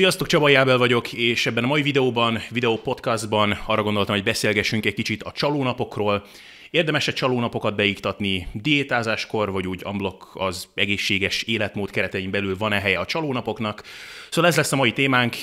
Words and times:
Sziasztok, 0.00 0.26
Csaba 0.26 0.48
Jábel 0.48 0.78
vagyok, 0.78 1.12
és 1.12 1.46
ebben 1.46 1.64
a 1.64 1.66
mai 1.66 1.82
videóban, 1.82 2.38
videó 2.50 2.76
podcastban 2.76 3.58
arra 3.66 3.82
gondoltam, 3.82 4.14
hogy 4.14 4.24
beszélgessünk 4.24 4.86
egy 4.86 4.94
kicsit 4.94 5.22
a 5.22 5.32
csalónapokról, 5.32 6.24
Érdemes-e 6.70 7.12
csalónapokat 7.12 7.74
beiktatni 7.76 8.46
diétázáskor, 8.52 9.52
vagy 9.52 9.66
úgy 9.66 9.80
amblok 9.84 10.30
az 10.34 10.68
egészséges 10.74 11.42
életmód 11.42 11.90
keretein 11.90 12.30
belül 12.30 12.56
van-e 12.56 12.80
helye 12.80 12.98
a 12.98 13.04
csalónapoknak? 13.04 13.82
Szóval 14.30 14.50
ez 14.50 14.56
lesz 14.56 14.72
a 14.72 14.76
mai 14.76 14.92
témánk, 14.92 15.36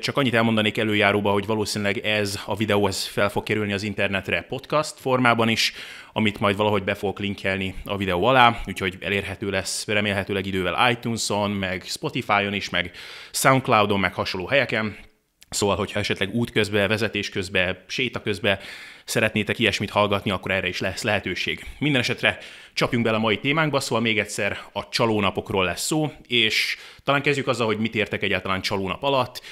csak 0.00 0.16
annyit 0.16 0.34
elmondanék 0.34 0.78
előjáróba, 0.78 1.30
hogy 1.30 1.46
valószínűleg 1.46 1.98
ez 1.98 2.40
a 2.46 2.56
videó 2.56 2.86
ez 2.86 3.06
fel 3.06 3.28
fog 3.28 3.42
kerülni 3.42 3.72
az 3.72 3.82
internetre 3.82 4.42
podcast 4.42 5.00
formában 5.00 5.48
is, 5.48 5.72
amit 6.12 6.40
majd 6.40 6.56
valahogy 6.56 6.84
be 6.84 6.94
fogok 6.94 7.18
linkelni 7.18 7.74
a 7.84 7.96
videó 7.96 8.24
alá, 8.24 8.60
úgyhogy 8.66 8.96
elérhető 9.00 9.50
lesz 9.50 9.86
remélhetőleg 9.86 10.46
idővel 10.46 10.90
iTunes-on, 10.90 11.50
meg 11.50 11.82
Spotify-on 11.86 12.54
is, 12.54 12.70
meg 12.70 12.90
Soundcloud-on, 13.30 14.00
meg 14.00 14.14
hasonló 14.14 14.46
helyeken. 14.46 14.96
Szóval, 15.54 15.76
hogyha 15.76 15.98
esetleg 15.98 16.34
út 16.34 16.50
közben, 16.50 16.88
vezetés 16.88 17.28
közben, 17.28 17.78
séta 17.86 18.22
közben 18.22 18.58
szeretnétek 19.04 19.58
ilyesmit 19.58 19.90
hallgatni, 19.90 20.30
akkor 20.30 20.50
erre 20.50 20.68
is 20.68 20.80
lesz 20.80 21.02
lehetőség. 21.02 21.66
Minden 21.78 22.00
esetre 22.00 22.38
csapjunk 22.72 23.04
bele 23.04 23.16
a 23.16 23.20
mai 23.20 23.38
témánkba, 23.38 23.80
szóval 23.80 24.02
még 24.02 24.18
egyszer 24.18 24.58
a 24.72 24.88
csalónapokról 24.88 25.64
lesz 25.64 25.84
szó, 25.84 26.12
és 26.26 26.76
talán 27.04 27.22
kezdjük 27.22 27.46
azzal, 27.46 27.66
hogy 27.66 27.78
mit 27.78 27.94
értek 27.94 28.22
egyáltalán 28.22 28.60
csalónap 28.60 29.02
alatt. 29.02 29.42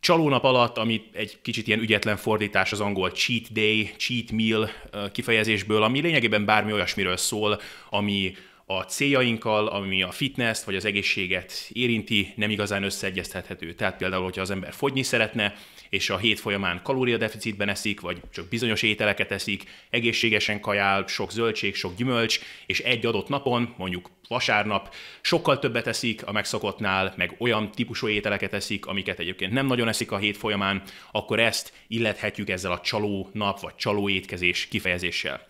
Csalónap 0.00 0.44
alatt, 0.44 0.78
ami 0.78 1.02
egy 1.12 1.38
kicsit 1.42 1.66
ilyen 1.66 1.80
ügyetlen 1.80 2.16
fordítás 2.16 2.72
az 2.72 2.80
angol 2.80 3.10
cheat 3.10 3.52
day, 3.52 3.90
cheat 3.96 4.32
meal 4.32 4.70
kifejezésből, 5.12 5.82
ami 5.82 6.00
lényegében 6.00 6.44
bármi 6.44 6.72
olyasmiről 6.72 7.16
szól, 7.16 7.60
ami 7.90 8.36
a 8.68 8.82
céljainkkal, 8.82 9.66
ami 9.66 10.02
a 10.02 10.10
fitness 10.10 10.64
vagy 10.64 10.76
az 10.76 10.84
egészséget 10.84 11.68
érinti, 11.72 12.32
nem 12.36 12.50
igazán 12.50 12.82
összeegyeztethető. 12.82 13.74
Tehát 13.74 13.96
például, 13.96 14.24
hogyha 14.24 14.40
az 14.40 14.50
ember 14.50 14.72
fogyni 14.72 15.02
szeretne, 15.02 15.54
és 15.90 16.10
a 16.10 16.18
hét 16.18 16.40
folyamán 16.40 16.80
kalóriadeficitben 16.82 17.68
eszik, 17.68 18.00
vagy 18.00 18.20
csak 18.32 18.48
bizonyos 18.48 18.82
ételeket 18.82 19.30
eszik, 19.30 19.64
egészségesen 19.90 20.60
kajál, 20.60 21.04
sok 21.06 21.32
zöldség, 21.32 21.74
sok 21.74 21.96
gyümölcs, 21.96 22.40
és 22.66 22.80
egy 22.80 23.06
adott 23.06 23.28
napon, 23.28 23.74
mondjuk 23.76 24.10
vasárnap 24.28 24.94
sokkal 25.20 25.58
többet 25.58 25.86
eszik 25.86 26.26
a 26.26 26.32
megszokottnál, 26.32 27.14
meg 27.16 27.34
olyan 27.38 27.70
típusú 27.70 28.08
ételeket 28.08 28.52
eszik, 28.52 28.86
amiket 28.86 29.18
egyébként 29.18 29.52
nem 29.52 29.66
nagyon 29.66 29.88
eszik 29.88 30.12
a 30.12 30.18
hét 30.18 30.36
folyamán, 30.36 30.82
akkor 31.12 31.40
ezt 31.40 31.72
illethetjük 31.88 32.50
ezzel 32.50 32.72
a 32.72 32.80
csaló 32.80 33.30
nap 33.32 33.60
vagy 33.60 33.74
csaló 33.74 34.08
étkezés 34.08 34.68
kifejezéssel. 34.68 35.46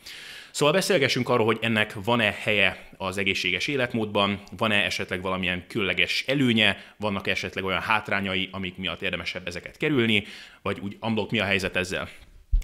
Szóval 0.57 0.75
beszélgessünk 0.75 1.29
arról, 1.29 1.47
hogy 1.47 1.59
ennek 1.61 1.95
van-e 2.05 2.37
helye 2.43 2.89
az 2.97 3.19
egészséges 3.19 3.67
életmódban, 3.67 4.43
van-e 4.57 4.85
esetleg 4.85 5.23
valamilyen 5.23 5.67
különleges 5.69 6.25
előnye, 6.27 6.95
vannak 6.97 7.27
esetleg 7.27 7.65
olyan 7.65 7.81
hátrányai, 7.81 8.49
amik 8.53 8.77
miatt 8.77 9.03
érdemesebb 9.03 9.47
ezeket 9.47 9.77
kerülni, 9.77 10.25
vagy 10.63 10.81
úgy 10.81 10.97
amblok 11.01 11.31
mi 11.31 11.39
a 11.39 11.45
helyzet 11.45 11.77
ezzel. 11.77 12.09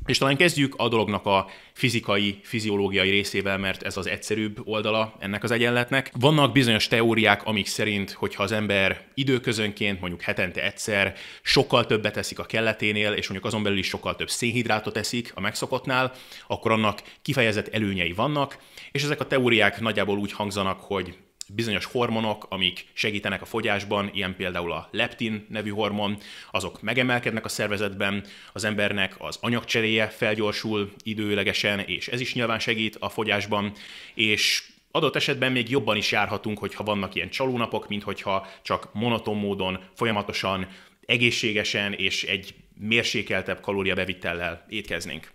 És 0.07 0.19
talán 0.19 0.37
kezdjük 0.37 0.75
a 0.77 0.89
dolognak 0.89 1.27
a 1.27 1.51
fizikai, 1.73 2.39
fiziológiai 2.43 3.11
részével, 3.11 3.59
mert 3.59 3.83
ez 3.83 3.97
az 3.97 4.07
egyszerűbb 4.07 4.61
oldala 4.65 5.15
ennek 5.19 5.43
az 5.43 5.51
egyenletnek. 5.51 6.11
Vannak 6.21 6.53
bizonyos 6.53 6.89
teóriák, 6.89 7.45
amik 7.45 7.67
szerint, 7.67 8.11
hogyha 8.11 8.43
az 8.43 8.53
ember 8.53 9.07
időközönként, 9.15 10.01
mondjuk 10.01 10.23
hetente 10.23 10.65
egyszer, 10.65 11.15
sokkal 11.43 11.87
többet 11.87 12.17
eszik 12.17 12.39
a 12.39 12.45
kelleténél, 12.45 13.13
és 13.13 13.29
mondjuk 13.29 13.45
azon 13.45 13.63
belül 13.63 13.79
is 13.79 13.87
sokkal 13.87 14.17
több 14.17 14.31
szénhidrátot 14.31 14.97
eszik 14.97 15.33
a 15.35 15.41
megszokottnál, 15.41 16.13
akkor 16.47 16.73
annak 16.73 17.03
kifejezett 17.23 17.69
előnyei 17.69 18.13
vannak, 18.13 18.57
és 18.93 19.03
ezek 19.03 19.21
a 19.21 19.27
teóriák 19.27 19.81
nagyjából 19.81 20.19
úgy 20.19 20.33
hangzanak, 20.33 20.81
hogy 20.81 21.17
bizonyos 21.55 21.85
hormonok, 21.85 22.47
amik 22.49 22.87
segítenek 22.93 23.43
a 23.43 23.45
fogyásban, 23.45 24.11
ilyen 24.15 24.37
például 24.37 24.73
a 24.73 24.89
leptin 24.91 25.47
nevű 25.49 25.71
hormon, 25.71 26.19
azok 26.51 26.83
megemelkednek 26.83 27.45
a 27.45 27.49
szervezetben, 27.49 28.25
az 28.53 28.65
embernek 28.65 29.15
az 29.19 29.39
anyagcseréje 29.41 30.09
felgyorsul 30.09 30.93
időlegesen, 31.03 31.79
és 31.79 32.09
ez 32.09 32.21
is 32.21 32.35
nyilván 32.35 32.59
segít 32.59 32.97
a 33.01 33.09
fogyásban, 33.09 33.73
és 34.15 34.63
adott 34.91 35.17
esetben 35.17 35.53
még 35.53 35.71
jobban 35.71 35.97
is 35.97 36.13
járhatunk, 36.13 36.59
hogyha 36.59 36.85
vannak 36.85 37.15
ilyen 37.15 37.31
csalónapok, 37.31 37.89
mint 37.89 38.03
hogyha 38.03 38.47
csak 38.63 38.89
monoton 38.93 39.37
módon 39.37 39.81
folyamatosan 39.95 40.69
egészségesen 41.07 41.93
és 41.93 42.25
egy 42.25 42.55
mérsékeltebb 42.79 43.61
kalóriabevitellel 43.61 44.67
étkeznénk. 44.69 45.31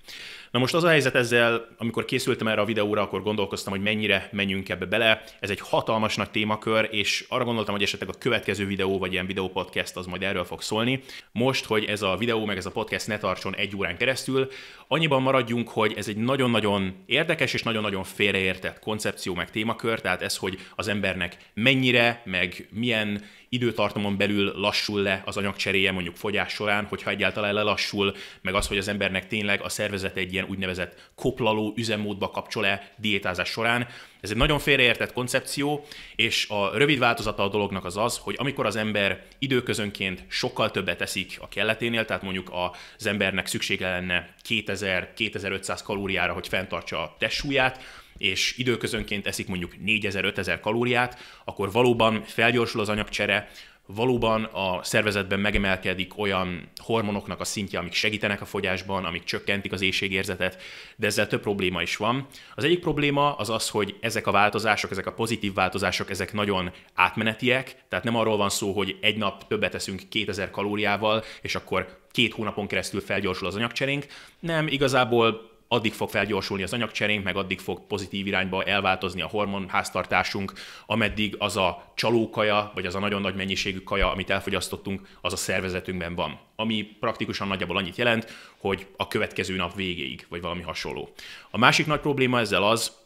Na 0.57 0.63
most 0.63 0.75
az 0.75 0.83
a 0.83 0.89
helyzet 0.89 1.15
ezzel, 1.15 1.67
amikor 1.77 2.05
készültem 2.05 2.47
erre 2.47 2.61
a 2.61 2.65
videóra, 2.65 3.01
akkor 3.01 3.23
gondolkoztam, 3.23 3.73
hogy 3.73 3.81
mennyire 3.81 4.29
menjünk 4.31 4.69
ebbe 4.69 4.85
bele. 4.85 5.23
Ez 5.39 5.49
egy 5.49 5.59
hatalmas 5.59 6.15
nagy 6.15 6.29
témakör, 6.29 6.87
és 6.91 7.25
arra 7.29 7.43
gondoltam, 7.43 7.73
hogy 7.73 7.83
esetleg 7.83 8.09
a 8.09 8.17
következő 8.17 8.65
videó, 8.65 8.97
vagy 8.97 9.11
ilyen 9.11 9.25
videópodcast 9.25 9.95
az 9.95 10.05
majd 10.05 10.23
erről 10.23 10.43
fog 10.43 10.61
szólni. 10.61 11.03
Most, 11.31 11.65
hogy 11.65 11.83
ez 11.85 12.01
a 12.01 12.15
videó, 12.17 12.45
meg 12.45 12.57
ez 12.57 12.65
a 12.65 12.71
podcast 12.71 13.07
ne 13.07 13.17
tartson 13.17 13.55
egy 13.55 13.75
órán 13.75 13.97
keresztül, 13.97 14.47
annyiban 14.87 15.21
maradjunk, 15.21 15.69
hogy 15.69 15.93
ez 15.97 16.07
egy 16.07 16.17
nagyon-nagyon 16.17 16.95
érdekes 17.05 17.53
és 17.53 17.63
nagyon-nagyon 17.63 18.03
félreértett 18.03 18.79
koncepció, 18.79 19.33
meg 19.33 19.51
témakör, 19.51 20.01
tehát 20.01 20.21
ez, 20.21 20.37
hogy 20.37 20.59
az 20.75 20.87
embernek 20.87 21.37
mennyire, 21.53 22.21
meg 22.25 22.67
milyen 22.71 23.23
időtartamon 23.49 24.17
belül 24.17 24.53
lassul 24.55 25.01
le 25.01 25.21
az 25.25 25.37
anyagcseréje 25.37 25.91
mondjuk 25.91 26.15
fogyás 26.15 26.53
során, 26.53 26.85
hogyha 26.85 27.09
egyáltalán 27.09 27.53
lelassul, 27.53 28.15
meg 28.41 28.53
az, 28.53 28.67
hogy 28.67 28.77
az 28.77 28.87
embernek 28.87 29.27
tényleg 29.27 29.61
a 29.61 29.69
szervezet 29.69 30.17
egy 30.17 30.33
ilyen 30.33 30.46
úgynevezett 30.49 31.09
koplaló 31.15 31.73
üzemmódba 31.75 32.29
kapcsol-e 32.29 32.91
diétázás 32.97 33.49
során. 33.49 33.87
Ez 34.21 34.29
egy 34.29 34.37
nagyon 34.37 34.59
félreértett 34.59 35.13
koncepció, 35.13 35.85
és 36.15 36.49
a 36.49 36.77
rövid 36.77 36.99
változata 36.99 37.43
a 37.43 37.49
dolognak 37.49 37.85
az 37.85 37.97
az, 37.97 38.17
hogy 38.17 38.35
amikor 38.37 38.65
az 38.65 38.75
ember 38.75 39.25
időközönként 39.39 40.23
sokkal 40.27 40.71
többet 40.71 41.01
eszik 41.01 41.37
a 41.41 41.47
kelleténél, 41.47 42.05
tehát 42.05 42.23
mondjuk 42.23 42.51
az 42.97 43.05
embernek 43.05 43.47
szüksége 43.47 43.89
lenne 43.89 44.33
2000-2500 44.47 45.79
kalóriára, 45.83 46.33
hogy 46.33 46.47
fenntartsa 46.47 47.01
a 47.01 47.15
testsúlyát, 47.19 47.83
és 48.17 48.57
időközönként 48.57 49.27
eszik 49.27 49.47
mondjuk 49.47 49.73
4000-5000 49.85 50.57
kalóriát, 50.61 51.17
akkor 51.45 51.71
valóban 51.71 52.23
felgyorsul 52.23 52.81
az 52.81 52.89
anyagcsere, 52.89 53.49
valóban 53.87 54.43
a 54.43 54.83
szervezetben 54.83 55.39
megemelkedik 55.39 56.17
olyan 56.17 56.69
hormonoknak 56.75 57.39
a 57.39 57.45
szintje, 57.45 57.79
amik 57.79 57.93
segítenek 57.93 58.41
a 58.41 58.45
fogyásban, 58.45 59.05
amik 59.05 59.23
csökkentik 59.23 59.71
az 59.71 59.81
éjségérzetet, 59.81 60.61
de 60.95 61.07
ezzel 61.07 61.27
több 61.27 61.41
probléma 61.41 61.81
is 61.81 61.95
van. 61.95 62.27
Az 62.55 62.63
egyik 62.63 62.79
probléma 62.79 63.35
az 63.35 63.49
az, 63.49 63.69
hogy 63.69 63.97
ezek 64.01 64.27
a 64.27 64.31
változások, 64.31 64.91
ezek 64.91 65.05
a 65.05 65.13
pozitív 65.13 65.53
változások, 65.53 66.09
ezek 66.09 66.33
nagyon 66.33 66.71
átmenetiek, 66.93 67.75
tehát 67.89 68.05
nem 68.05 68.15
arról 68.15 68.37
van 68.37 68.49
szó, 68.49 68.71
hogy 68.71 68.97
egy 69.01 69.17
nap 69.17 69.47
többet 69.47 69.75
eszünk 69.75 70.01
2000 70.09 70.49
kalóriával, 70.49 71.23
és 71.41 71.55
akkor 71.55 71.97
két 72.11 72.33
hónapon 72.33 72.67
keresztül 72.67 73.01
felgyorsul 73.01 73.47
az 73.47 73.55
anyagcserénk, 73.55 74.05
nem, 74.39 74.67
igazából 74.67 75.56
addig 75.67 75.93
fog 75.93 76.09
felgyorsulni 76.09 76.63
az 76.63 76.73
anyagcserénk, 76.73 77.23
meg 77.23 77.35
addig 77.35 77.59
fog 77.59 77.87
pozitív 77.87 78.27
irányba 78.27 78.63
elváltozni 78.63 79.21
a 79.21 79.27
hormonháztartásunk, 79.27 80.53
ameddig 80.85 81.35
az 81.39 81.57
a 81.57 81.91
csalókaja, 81.95 82.71
vagy 82.75 82.85
az 82.85 82.95
a 82.95 82.99
nagyon 82.99 83.21
nagy 83.21 83.35
mennyiségű 83.35 83.79
kaja, 83.79 84.11
amit 84.11 84.29
elfogyasztottunk, 84.29 85.07
az 85.21 85.33
a 85.33 85.37
szervezetünkben 85.37 86.15
van. 86.15 86.39
Ami 86.55 86.83
praktikusan 86.99 87.47
nagyjából 87.47 87.77
annyit 87.77 87.97
jelent, 87.97 88.31
hogy 88.57 88.87
a 88.97 89.07
következő 89.07 89.55
nap 89.55 89.75
végéig, 89.75 90.25
vagy 90.29 90.41
valami 90.41 90.61
hasonló. 90.61 91.09
A 91.51 91.57
másik 91.57 91.85
nagy 91.85 91.99
probléma 91.99 92.39
ezzel 92.39 92.63
az, 92.63 93.05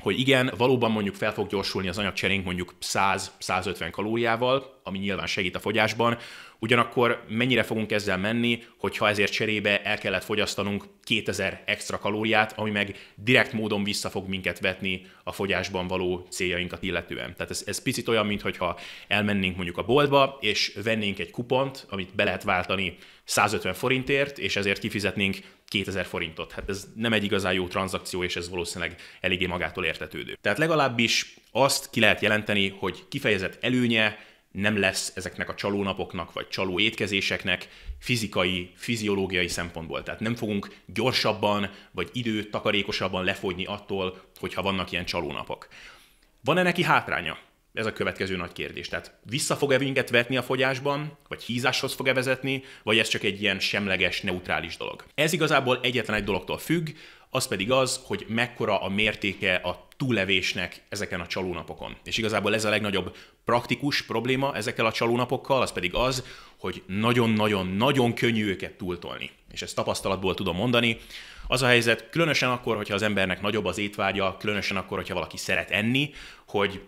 hogy 0.00 0.18
igen, 0.18 0.52
valóban 0.56 0.90
mondjuk 0.90 1.14
fel 1.14 1.32
fog 1.32 1.48
gyorsulni 1.48 1.88
az 1.88 1.98
anyagcserénk 1.98 2.44
mondjuk 2.44 2.74
100-150 2.82 3.88
kalóriával, 3.90 4.80
ami 4.82 4.98
nyilván 4.98 5.26
segít 5.26 5.56
a 5.56 5.60
fogyásban, 5.60 6.18
ugyanakkor 6.58 7.24
mennyire 7.28 7.62
fogunk 7.62 7.92
ezzel 7.92 8.18
menni, 8.18 8.62
hogyha 8.76 9.08
ezért 9.08 9.32
cserébe 9.32 9.82
el 9.82 9.98
kellett 9.98 10.24
fogyasztanunk 10.24 10.84
2000 11.04 11.62
extra 11.66 11.98
kalóriát, 11.98 12.52
ami 12.56 12.70
meg 12.70 13.12
direkt 13.14 13.52
módon 13.52 13.84
vissza 13.84 14.10
fog 14.10 14.28
minket 14.28 14.60
vetni 14.60 15.06
a 15.24 15.32
fogyásban 15.32 15.86
való 15.86 16.26
céljainkat 16.30 16.82
illetően. 16.82 17.34
Tehát 17.34 17.50
ez, 17.50 17.62
ez 17.66 17.82
picit 17.82 18.08
olyan, 18.08 18.26
mintha 18.26 18.78
elmennénk 19.08 19.56
mondjuk 19.56 19.78
a 19.78 19.84
boltba, 19.84 20.38
és 20.40 20.72
vennénk 20.84 21.18
egy 21.18 21.30
kupont, 21.30 21.86
amit 21.90 22.14
be 22.14 22.24
lehet 22.24 22.42
váltani 22.42 22.96
150 23.24 23.74
forintért, 23.74 24.38
és 24.38 24.56
ezért 24.56 24.80
kifizetnénk 24.80 25.36
2000 25.70 26.06
forintot. 26.06 26.52
Hát 26.52 26.68
ez 26.68 26.88
nem 26.94 27.12
egy 27.12 27.24
igazán 27.24 27.52
jó 27.52 27.66
tranzakció, 27.66 28.24
és 28.24 28.36
ez 28.36 28.48
valószínűleg 28.48 29.00
eléggé 29.20 29.46
magától 29.46 29.84
értetődő. 29.84 30.38
Tehát 30.40 30.58
legalábbis 30.58 31.34
azt 31.50 31.90
ki 31.90 32.00
lehet 32.00 32.20
jelenteni, 32.20 32.68
hogy 32.78 33.04
kifejezett 33.08 33.64
előnye 33.64 34.18
nem 34.52 34.78
lesz 34.78 35.12
ezeknek 35.14 35.48
a 35.48 35.54
csalónapoknak 35.54 36.32
vagy 36.32 36.48
csaló 36.48 36.78
étkezéseknek 36.78 37.68
fizikai, 37.98 38.70
fiziológiai 38.74 39.48
szempontból. 39.48 40.02
Tehát 40.02 40.20
nem 40.20 40.34
fogunk 40.34 40.74
gyorsabban 40.86 41.70
vagy 41.90 42.08
időt 42.12 42.50
takarékosabban 42.50 43.24
lefogyni 43.24 43.64
attól, 43.64 44.20
hogyha 44.38 44.62
vannak 44.62 44.92
ilyen 44.92 45.04
csalónapok. 45.04 45.68
Van-e 46.44 46.62
neki 46.62 46.82
hátránya? 46.82 47.38
Ez 47.72 47.86
a 47.86 47.92
következő 47.92 48.36
nagy 48.36 48.52
kérdés. 48.52 48.88
Tehát 48.88 49.14
vissza 49.22 49.56
fog-e 49.56 49.78
minket 49.78 50.10
vetni 50.10 50.36
a 50.36 50.42
fogyásban, 50.42 51.16
vagy 51.28 51.42
hízáshoz 51.42 51.92
fog-e 51.92 52.12
vezetni, 52.12 52.64
vagy 52.82 52.98
ez 52.98 53.08
csak 53.08 53.22
egy 53.22 53.42
ilyen 53.42 53.58
semleges, 53.58 54.20
neutrális 54.20 54.76
dolog? 54.76 55.04
Ez 55.14 55.32
igazából 55.32 55.80
egyetlen 55.82 56.16
egy 56.16 56.24
dologtól 56.24 56.58
függ, 56.58 56.88
az 57.30 57.48
pedig 57.48 57.70
az, 57.70 58.00
hogy 58.04 58.24
mekkora 58.28 58.82
a 58.82 58.88
mértéke 58.88 59.54
a 59.54 59.86
túlevésnek 59.96 60.82
ezeken 60.88 61.20
a 61.20 61.26
csalónapokon. 61.26 61.96
És 62.04 62.18
igazából 62.18 62.54
ez 62.54 62.64
a 62.64 62.70
legnagyobb 62.70 63.16
praktikus 63.44 64.02
probléma 64.02 64.54
ezekkel 64.54 64.86
a 64.86 64.92
csalónapokkal, 64.92 65.62
az 65.62 65.72
pedig 65.72 65.94
az, 65.94 66.24
hogy 66.58 66.82
nagyon-nagyon-nagyon 66.86 68.14
könnyű 68.14 68.46
őket 68.46 68.72
túltolni. 68.72 69.30
És 69.52 69.62
ezt 69.62 69.74
tapasztalatból 69.74 70.34
tudom 70.34 70.56
mondani. 70.56 70.98
Az 71.46 71.62
a 71.62 71.66
helyzet, 71.66 72.10
különösen 72.10 72.50
akkor, 72.50 72.76
hogyha 72.76 72.94
az 72.94 73.02
embernek 73.02 73.40
nagyobb 73.40 73.64
az 73.64 73.78
étvágya, 73.78 74.36
különösen 74.38 74.76
akkor, 74.76 74.96
hogyha 74.96 75.14
valaki 75.14 75.36
szeret 75.36 75.70
enni, 75.70 76.10
hogy 76.46 76.80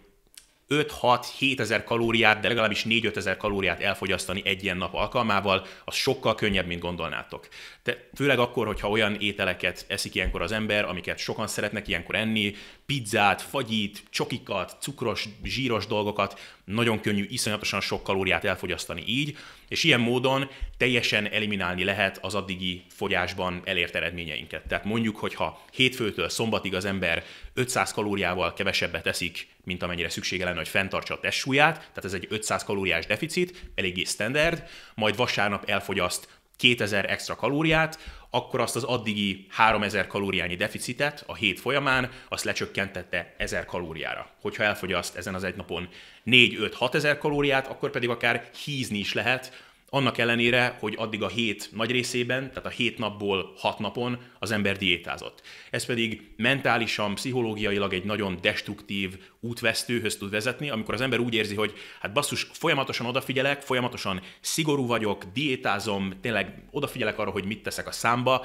5-6-7 0.72 1.58
ezer 1.58 1.84
kalóriát, 1.84 2.40
de 2.40 2.48
legalábbis 2.48 2.84
4-5 2.88 3.16
ezer 3.16 3.36
kalóriát 3.36 3.80
elfogyasztani 3.80 4.42
egy 4.44 4.62
ilyen 4.62 4.76
nap 4.76 4.94
alkalmával, 4.94 5.66
az 5.84 5.94
sokkal 5.94 6.34
könnyebb, 6.34 6.66
mint 6.66 6.80
gondolnátok. 6.80 7.48
De 7.82 8.08
főleg 8.14 8.38
akkor, 8.38 8.66
hogyha 8.66 8.88
olyan 8.88 9.16
ételeket 9.20 9.84
eszik 9.88 10.14
ilyenkor 10.14 10.42
az 10.42 10.52
ember, 10.52 10.84
amiket 10.84 11.19
sokan 11.19 11.46
szeretnek 11.46 11.88
ilyenkor 11.88 12.14
enni, 12.14 12.54
pizzát, 12.86 13.42
fagyit, 13.42 14.02
csokikat, 14.10 14.76
cukros, 14.80 15.28
zsíros 15.42 15.86
dolgokat, 15.86 16.40
nagyon 16.72 17.00
könnyű 17.00 17.26
iszonyatosan 17.28 17.80
sok 17.80 18.02
kalóriát 18.02 18.44
elfogyasztani 18.44 19.02
így, 19.06 19.36
és 19.69 19.84
ilyen 19.84 20.00
módon 20.00 20.50
teljesen 20.76 21.32
eliminálni 21.32 21.84
lehet 21.84 22.19
az 22.20 22.34
addigi 22.34 22.84
fogyásban 22.88 23.62
elért 23.64 23.94
eredményeinket. 23.94 24.66
Tehát 24.69 24.84
mondjuk, 24.84 25.16
hogyha 25.16 25.64
hétfőtől 25.72 26.28
szombatig 26.28 26.74
az 26.74 26.84
ember 26.84 27.24
500 27.54 27.92
kalóriával 27.92 28.52
kevesebbet 28.52 29.06
eszik, 29.06 29.48
mint 29.64 29.82
amennyire 29.82 30.08
szüksége 30.08 30.44
lenne, 30.44 30.56
hogy 30.56 30.69
fenntartsa 30.69 31.14
a 31.14 31.20
testsúlyát, 31.20 31.76
tehát 31.76 32.04
ez 32.04 32.12
egy 32.12 32.26
500 32.28 32.64
kalóriás 32.64 33.06
deficit, 33.06 33.70
eléggé 33.74 34.04
standard, 34.04 34.62
majd 34.94 35.16
vasárnap 35.16 35.70
elfogyaszt 35.70 36.28
2000 36.62 37.11
extra 37.11 37.35
kalóriát, 37.35 37.99
akkor 38.31 38.61
azt 38.61 38.76
az 38.76 38.85
addigi 38.85 39.47
3000 39.49 40.06
kalóriányi 40.06 40.55
deficitet 40.55 41.25
a 41.26 41.35
hét 41.35 41.61
folyamán, 41.61 42.11
azt 42.29 42.44
lecsökkentette 42.44 43.35
1000 43.37 43.64
kalóriára. 43.64 44.31
Hogyha 44.41 44.62
elfogyaszt 44.62 45.17
ezen 45.17 45.35
az 45.35 45.44
egy 45.44 45.56
napon 45.56 45.88
4-5-6 46.26 46.94
ezer 46.94 47.19
kalóriát, 47.19 47.67
akkor 47.67 47.91
pedig 47.91 48.09
akár 48.09 48.50
hízni 48.64 48.99
is 48.99 49.12
lehet, 49.12 49.64
annak 49.94 50.19
ellenére, 50.19 50.77
hogy 50.81 50.94
addig 50.99 51.23
a 51.23 51.29
hét 51.29 51.69
nagy 51.73 51.91
részében, 51.91 52.49
tehát 52.49 52.67
a 52.67 52.69
hét 52.69 52.99
napból 52.99 53.53
hat 53.56 53.79
napon 53.79 54.19
az 54.39 54.50
ember 54.50 54.77
diétázott. 54.77 55.43
Ez 55.71 55.85
pedig 55.85 56.33
mentálisan, 56.37 57.15
pszichológiailag 57.15 57.93
egy 57.94 58.05
nagyon 58.05 58.39
destruktív 58.41 59.19
útvesztőhöz 59.41 60.17
tud 60.17 60.31
vezetni, 60.31 60.71
amikor 60.71 60.94
az 60.94 61.00
ember 61.00 61.19
úgy 61.19 61.35
érzi, 61.35 61.55
hogy 61.55 61.73
hát 62.00 62.12
basszus, 62.12 62.47
folyamatosan 62.53 63.06
odafigyelek, 63.06 63.62
folyamatosan 63.62 64.21
szigorú 64.41 64.87
vagyok, 64.87 65.25
diétázom, 65.25 66.12
tényleg 66.21 66.62
odafigyelek 66.71 67.19
arra, 67.19 67.31
hogy 67.31 67.44
mit 67.44 67.62
teszek 67.62 67.87
a 67.87 67.93
számba, 67.93 68.44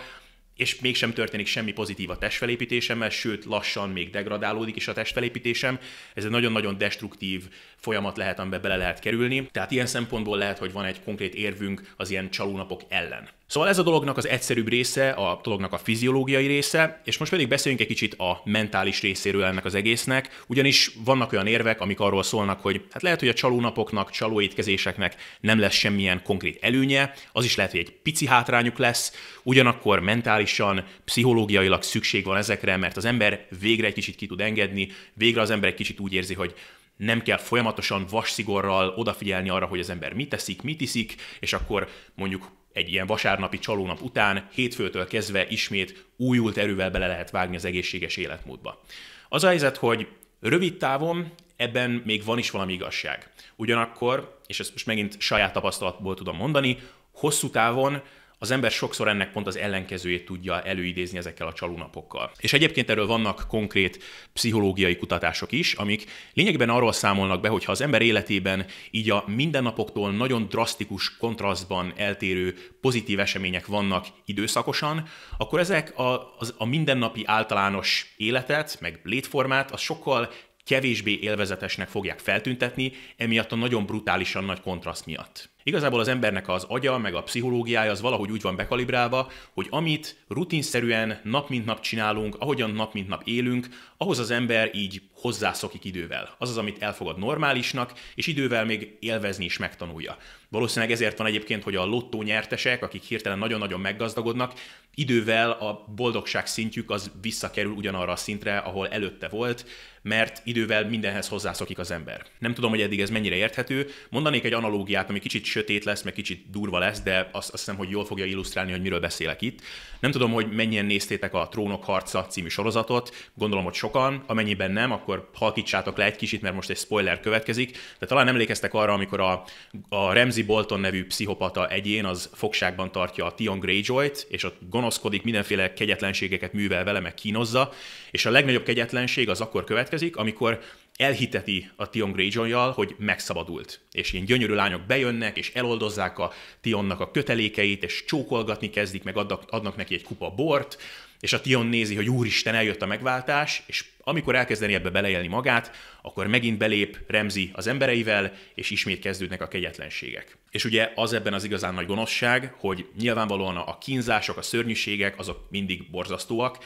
és 0.57 0.80
mégsem 0.80 1.13
történik 1.13 1.48
semmi 1.48 1.71
pozitív 1.71 2.09
a 2.09 2.18
testfelépítésemmel, 2.18 3.09
sőt 3.09 3.45
lassan 3.45 3.89
még 3.89 4.09
degradálódik 4.09 4.75
is 4.75 4.88
a 4.88 4.94
testfelépítésem. 4.94 5.80
Ez 6.13 6.24
egy 6.24 6.31
nagyon-nagyon 6.31 6.77
destruktív 6.77 7.44
folyamat 7.75 8.18
lehet, 8.18 8.39
amiben 8.39 8.62
bele 8.62 8.75
lehet 8.75 9.00
kerülni. 9.00 9.48
Tehát 9.51 9.71
ilyen 9.71 9.86
szempontból 9.86 10.38
lehet, 10.38 10.57
hogy 10.57 10.71
van 10.71 10.86
egy 10.86 11.04
konkrét 11.04 11.36
érvünk 11.36 11.94
az 11.98 12.09
ilyen 12.09 12.30
csalónapok 12.30 12.81
ellen. 12.89 13.30
Szóval 13.48 13.70
ez 13.70 13.78
a 13.78 13.84
dolognak 13.84 14.18
az 14.18 14.28
egyszerűbb 14.28 14.68
része, 14.68 15.10
a 15.10 15.40
dolognak 15.44 15.74
a 15.74 15.78
fiziológiai 15.78 16.48
része, 16.48 17.02
és 17.04 17.18
most 17.18 17.32
pedig 17.32 17.48
beszéljünk 17.48 17.84
egy 17.84 17.90
kicsit 17.90 18.14
a 18.14 18.42
mentális 18.44 19.02
részéről 19.02 19.44
ennek 19.44 19.66
az 19.66 19.76
egésznek, 19.76 20.44
ugyanis 20.48 20.92
vannak 21.06 21.32
olyan 21.32 21.48
érvek, 21.48 21.82
amik 21.82 22.00
arról 22.00 22.24
szólnak, 22.24 22.62
hogy 22.62 22.86
hát 22.92 23.02
lehet, 23.02 23.20
hogy 23.20 23.28
a 23.28 23.34
csalónapoknak, 23.34 24.12
csalóétkezéseknek 24.12 25.16
nem 25.40 25.60
lesz 25.60 25.74
semmilyen 25.74 26.22
konkrét 26.24 26.58
előnye, 26.62 27.14
az 27.32 27.46
is 27.46 27.56
lehet, 27.56 27.72
hogy 27.72 27.80
egy 27.80 27.92
pici 27.92 28.26
hátrányuk 28.26 28.78
lesz, 28.78 29.14
ugyanakkor 29.44 30.00
mentálisan, 30.00 30.84
pszichológiailag 31.06 31.84
szükség 31.84 32.26
van 32.26 32.38
ezekre, 32.38 32.78
mert 32.78 32.98
az 32.98 33.06
ember 33.06 33.48
végre 33.60 33.88
egy 33.88 33.94
kicsit 33.94 34.16
ki 34.16 34.28
tud 34.28 34.42
engedni, 34.42 34.92
végre 35.14 35.42
az 35.42 35.50
ember 35.50 35.70
egy 35.70 35.76
kicsit 35.76 36.00
úgy 36.00 36.14
érzi, 36.14 36.34
hogy 36.34 36.54
nem 36.98 37.22
kell 37.22 37.38
folyamatosan 37.38 38.06
vasszigorral 38.10 38.94
odafigyelni 38.96 39.50
arra, 39.50 39.66
hogy 39.66 39.80
az 39.80 39.90
ember 39.90 40.14
mit 40.14 40.30
teszik, 40.30 40.62
mit 40.62 40.82
iszik, 40.82 41.16
és 41.40 41.54
akkor 41.54 41.88
mondjuk 42.16 42.56
egy 42.77 42.91
ilyen 42.91 43.07
vasárnapi 43.07 43.59
csalónap 43.59 44.01
után, 44.01 44.47
hétfőtől 44.51 45.07
kezdve 45.07 45.47
ismét 45.47 46.06
újult 46.15 46.57
erővel 46.57 46.91
bele 46.91 47.07
lehet 47.07 47.31
vágni 47.31 47.56
az 47.56 47.65
egészséges 47.65 48.18
életmódba. 48.18 48.81
Az 49.29 49.44
a 49.44 49.47
helyzet, 49.47 49.77
hogy 49.77 50.07
rövid 50.39 50.77
távon 50.77 51.31
ebben 51.56 52.01
még 52.06 52.24
van 52.24 52.38
is 52.38 52.51
valami 52.51 52.74
igazság. 52.74 53.31
Ugyanakkor, 53.56 54.39
és 54.47 54.59
ezt 54.59 54.71
most 54.71 54.85
megint 54.85 55.21
saját 55.21 55.53
tapasztalatból 55.53 56.15
tudom 56.15 56.35
mondani, 56.35 56.77
hosszú 57.12 57.50
távon 57.50 58.01
az 58.39 58.51
ember 58.51 58.72
sokszor 58.72 59.07
ennek 59.07 59.31
pont 59.31 59.48
az 59.48 59.57
ellenkezőjét 59.57 60.25
tudja 60.25 60.62
előidézni 60.62 61.18
ezekkel 61.18 61.48
a 61.48 61.54
csalónapokkal. 61.54 62.31
És 62.39 62.54
egyébként 62.54 62.89
erről 62.89 63.07
vannak 63.07 63.45
konkrét 63.48 64.04
pszichológiai 64.34 64.98
kutatások 64.98 65.51
is, 65.51 65.74
amik 65.74 66.06
lényegben 66.34 66.69
arról 66.69 66.92
számolnak 66.92 67.42
be, 67.42 67.50
hogy 67.50 67.66
ha 67.66 67.72
az 67.72 67.81
ember 67.81 68.01
életében 68.01 68.66
így 68.92 69.10
a 69.10 69.24
mindennapoktól 69.28 70.12
nagyon 70.12 70.48
drasztikus 70.48 71.18
kontrasztban 71.18 71.94
eltérő 71.95 72.56
pozitív 72.81 73.19
események 73.19 73.66
vannak 73.66 74.06
időszakosan, 74.25 75.07
akkor 75.38 75.60
ezek 75.60 76.00
a, 76.00 76.36
az, 76.38 76.54
a 76.57 76.66
mindennapi 76.66 77.24
általános 77.25 78.13
életet, 78.18 78.78
meg 78.81 79.00
létformát, 79.04 79.72
az 79.72 79.81
sokkal 79.81 80.30
kevésbé 80.66 81.19
élvezetesnek 81.22 81.88
fogják 81.88 82.19
feltüntetni, 82.19 82.92
emiatt 83.18 83.51
a 83.51 83.56
nagyon 83.56 83.86
brutálisan 83.86 84.44
nagy 84.44 84.62
kontraszt 84.62 85.06
miatt. 85.06 85.50
Igazából 85.68 86.00
az 86.00 86.08
embernek 86.08 86.50
az 86.50 86.64
agya, 86.64 86.98
meg 86.98 87.16
a 87.16 87.24
pszichológiája 87.24 87.92
az 87.92 88.02
valahogy 88.02 88.31
úgy 88.31 88.42
van 88.42 88.56
bekalibrálva, 88.56 89.31
hogy 89.54 89.68
amit 89.69 90.18
rutinszerűen 90.28 91.19
nap 91.24 91.50
mint 91.50 91.66
nap 91.66 91.80
csinálunk, 91.80 92.36
ahogyan 92.40 92.72
nap 92.72 92.94
mint 92.94 93.08
nap 93.08 93.22
élünk, 93.25 93.68
ahhoz 93.98 94.19
az 94.19 94.31
ember 94.31 94.75
így 94.75 95.02
hozzászokik 95.14 95.86
idővel. 95.86 96.36
Az 96.38 96.50
az, 96.50 96.58
amit 96.58 96.81
elfogad 96.81 97.18
normálisnak, 97.18 97.94
és 98.16 98.28
idővel 98.28 98.66
még 98.66 98.98
élvezni 99.00 99.46
is 99.46 99.58
megtanulja. 99.58 100.18
Valószínűleg 100.50 100.92
ezért 100.92 101.18
van 101.18 101.28
egyébként, 101.28 101.64
hogy 101.64 101.75
a 101.75 101.86
lottó 101.86 102.22
nyertesek, 102.22 102.84
akik 102.84 103.04
hirtelen 103.04 103.38
nagyon-nagyon 103.38 103.80
meggazdagodnak, 103.80 104.54
idővel 104.96 105.52
a 105.52 105.86
boldogság 105.96 106.48
szintjük 106.48 106.92
az 106.92 107.12
visszakerül 107.22 107.72
ugyanarra 107.72 108.12
a 108.12 108.16
szintre, 108.16 108.58
ahol 108.58 108.88
előtte 108.88 109.28
volt, 109.28 109.66
mert 110.02 110.42
idővel 110.44 110.86
mindenhez 110.90 111.28
hozzászokik 111.28 111.80
az 111.80 111.92
ember. 111.92 112.25
Nem 112.40 112.54
tudom, 112.54 112.70
hogy 112.70 112.81
eddig 112.81 113.02
ez 113.02 113.10
mennyire 113.10 113.36
érthető. 113.36 113.90
Mondanék 114.10 114.44
egy 114.44 114.54
analógiát, 114.54 115.10
ami 115.10 115.20
kicsit 115.20 115.46
sötét 115.57 115.83
lesz, 115.83 116.01
meg 116.01 116.13
kicsit 116.13 116.50
durva 116.50 116.80
lesz, 116.80 117.01
de 117.01 117.30
azt, 117.31 117.50
azt 117.50 117.50
hiszem, 117.51 117.75
hogy 117.75 117.89
jól 117.89 118.06
fogja 118.06 118.25
illusztrálni, 118.25 118.71
hogy 118.71 118.81
miről 118.81 119.00
beszélek 119.00 119.42
itt. 119.42 119.62
Nem 120.00 120.12
tudom, 120.12 120.31
hogy 120.31 120.51
mennyien 120.51 120.86
néztétek 120.86 121.33
a 121.33 121.48
Trónok 121.51 121.83
harca 121.83 122.25
című 122.25 122.48
sorozatot, 122.48 123.31
gondolom, 123.33 123.65
hogy 123.65 123.74
sokan, 123.74 124.24
amennyiben 124.27 124.71
nem, 124.71 124.92
akkor 124.92 125.30
halkítsátok 125.33 125.98
le 125.98 126.06
egy 126.06 126.15
kicsit, 126.15 126.42
mert 126.42 126.56
most 126.56 126.69
egy 126.69 126.77
spoiler 126.77 127.19
következik, 127.19 127.77
de 128.00 128.06
talán 128.06 128.27
emlékeztek 128.27 128.74
arra, 128.74 128.94
amikor 128.94 129.19
a, 129.19 129.44
a 129.89 130.13
Ramsey 130.13 130.44
Bolton 130.44 130.80
nevű 130.80 131.06
pszichopata 131.06 131.68
egyén 131.68 132.06
az 132.06 132.30
fogságban 132.33 132.92
tartja 132.92 133.25
a 133.25 133.33
Tion 133.33 133.60
Greyjoy-t, 133.60 134.27
és 134.29 134.43
ott 134.43 134.58
gonoszkodik, 134.70 135.24
mindenféle 135.24 135.74
kegyetlenségeket 135.74 136.53
művel 136.53 136.84
vele, 136.84 137.00
meg 137.00 137.13
kínozza, 137.13 137.72
és 138.12 138.25
a 138.25 138.32
legnagyobb 138.32 138.63
kegyetlenség 138.63 139.29
az 139.29 139.41
akkor 139.41 139.63
következik, 139.63 140.15
amikor 140.15 140.60
elhiteti 140.98 141.70
a 141.75 141.89
Tion 141.89 142.12
greyjoy 142.12 142.51
hogy 142.51 142.96
megszabadult. 142.98 143.80
És 143.92 144.13
ilyen 144.13 144.25
gyönyörű 144.25 144.54
lányok 144.54 144.82
bejönnek, 144.82 145.38
és 145.38 145.51
eloldozzák 145.54 146.20
a 146.20 146.32
Tionnak 146.62 147.00
a 147.00 147.12
kötelékeit, 147.12 147.84
és 147.84 148.06
csókolgatni 148.06 148.70
kezdik, 148.70 149.04
meg 149.04 149.18
adnak, 149.18 149.44
adnak 149.48 149.75
neki 149.75 149.94
egy 149.94 150.04
kupa 150.04 150.30
bort, 150.30 150.77
és 151.20 151.34
a 151.34 151.42
Tion 151.42 151.66
nézi, 151.66 151.96
hogy 151.96 152.10
úristen, 152.10 152.56
eljött 152.56 152.82
a 152.82 152.86
megváltás, 152.86 153.63
és 153.66 153.86
amikor 154.04 154.36
elkezdeni 154.36 154.74
ebbe 154.74 154.89
beleélni 154.89 155.27
magát, 155.27 155.72
akkor 156.01 156.27
megint 156.27 156.58
belép 156.58 157.00
Remzi 157.08 157.51
az 157.54 157.68
embereivel, 157.68 158.34
és 158.54 158.70
ismét 158.70 159.00
kezdődnek 159.00 159.42
a 159.42 159.48
kegyetlenségek. 159.48 160.38
És 160.51 160.66
ugye 160.66 160.92
az 160.96 161.13
ebben 161.13 161.34
az 161.34 161.44
igazán 161.44 161.74
nagy 161.74 161.86
gonoszság, 161.86 162.54
hogy 162.58 162.86
nyilvánvalóan 163.00 163.58
a 163.58 163.77
kínzások, 163.77 164.38
a 164.38 164.42
szörnyűségek, 164.42 165.20
azok 165.20 165.48
mindig 165.50 165.89
borzasztóak, 165.89 166.58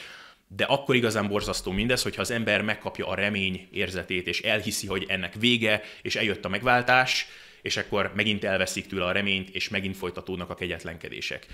de 0.56 0.64
akkor 0.64 0.94
igazán 0.94 1.28
borzasztó 1.28 1.70
mindez, 1.70 2.02
hogyha 2.02 2.20
az 2.20 2.30
ember 2.30 2.62
megkapja 2.62 3.06
a 3.06 3.14
remény 3.14 3.68
érzetét, 3.70 4.26
és 4.26 4.40
elhiszi, 4.40 4.86
hogy 4.86 5.04
ennek 5.08 5.34
vége, 5.34 5.82
és 6.02 6.16
eljött 6.16 6.44
a 6.44 6.48
megváltás, 6.48 7.26
és 7.62 7.76
akkor 7.76 8.12
megint 8.14 8.44
elveszik 8.44 8.86
tőle 8.86 9.04
a 9.04 9.12
reményt, 9.12 9.48
és 9.48 9.68
megint 9.68 9.96
folytatódnak 9.96 10.50
a 10.50 10.54
kegyetlenkedések. 10.54 11.46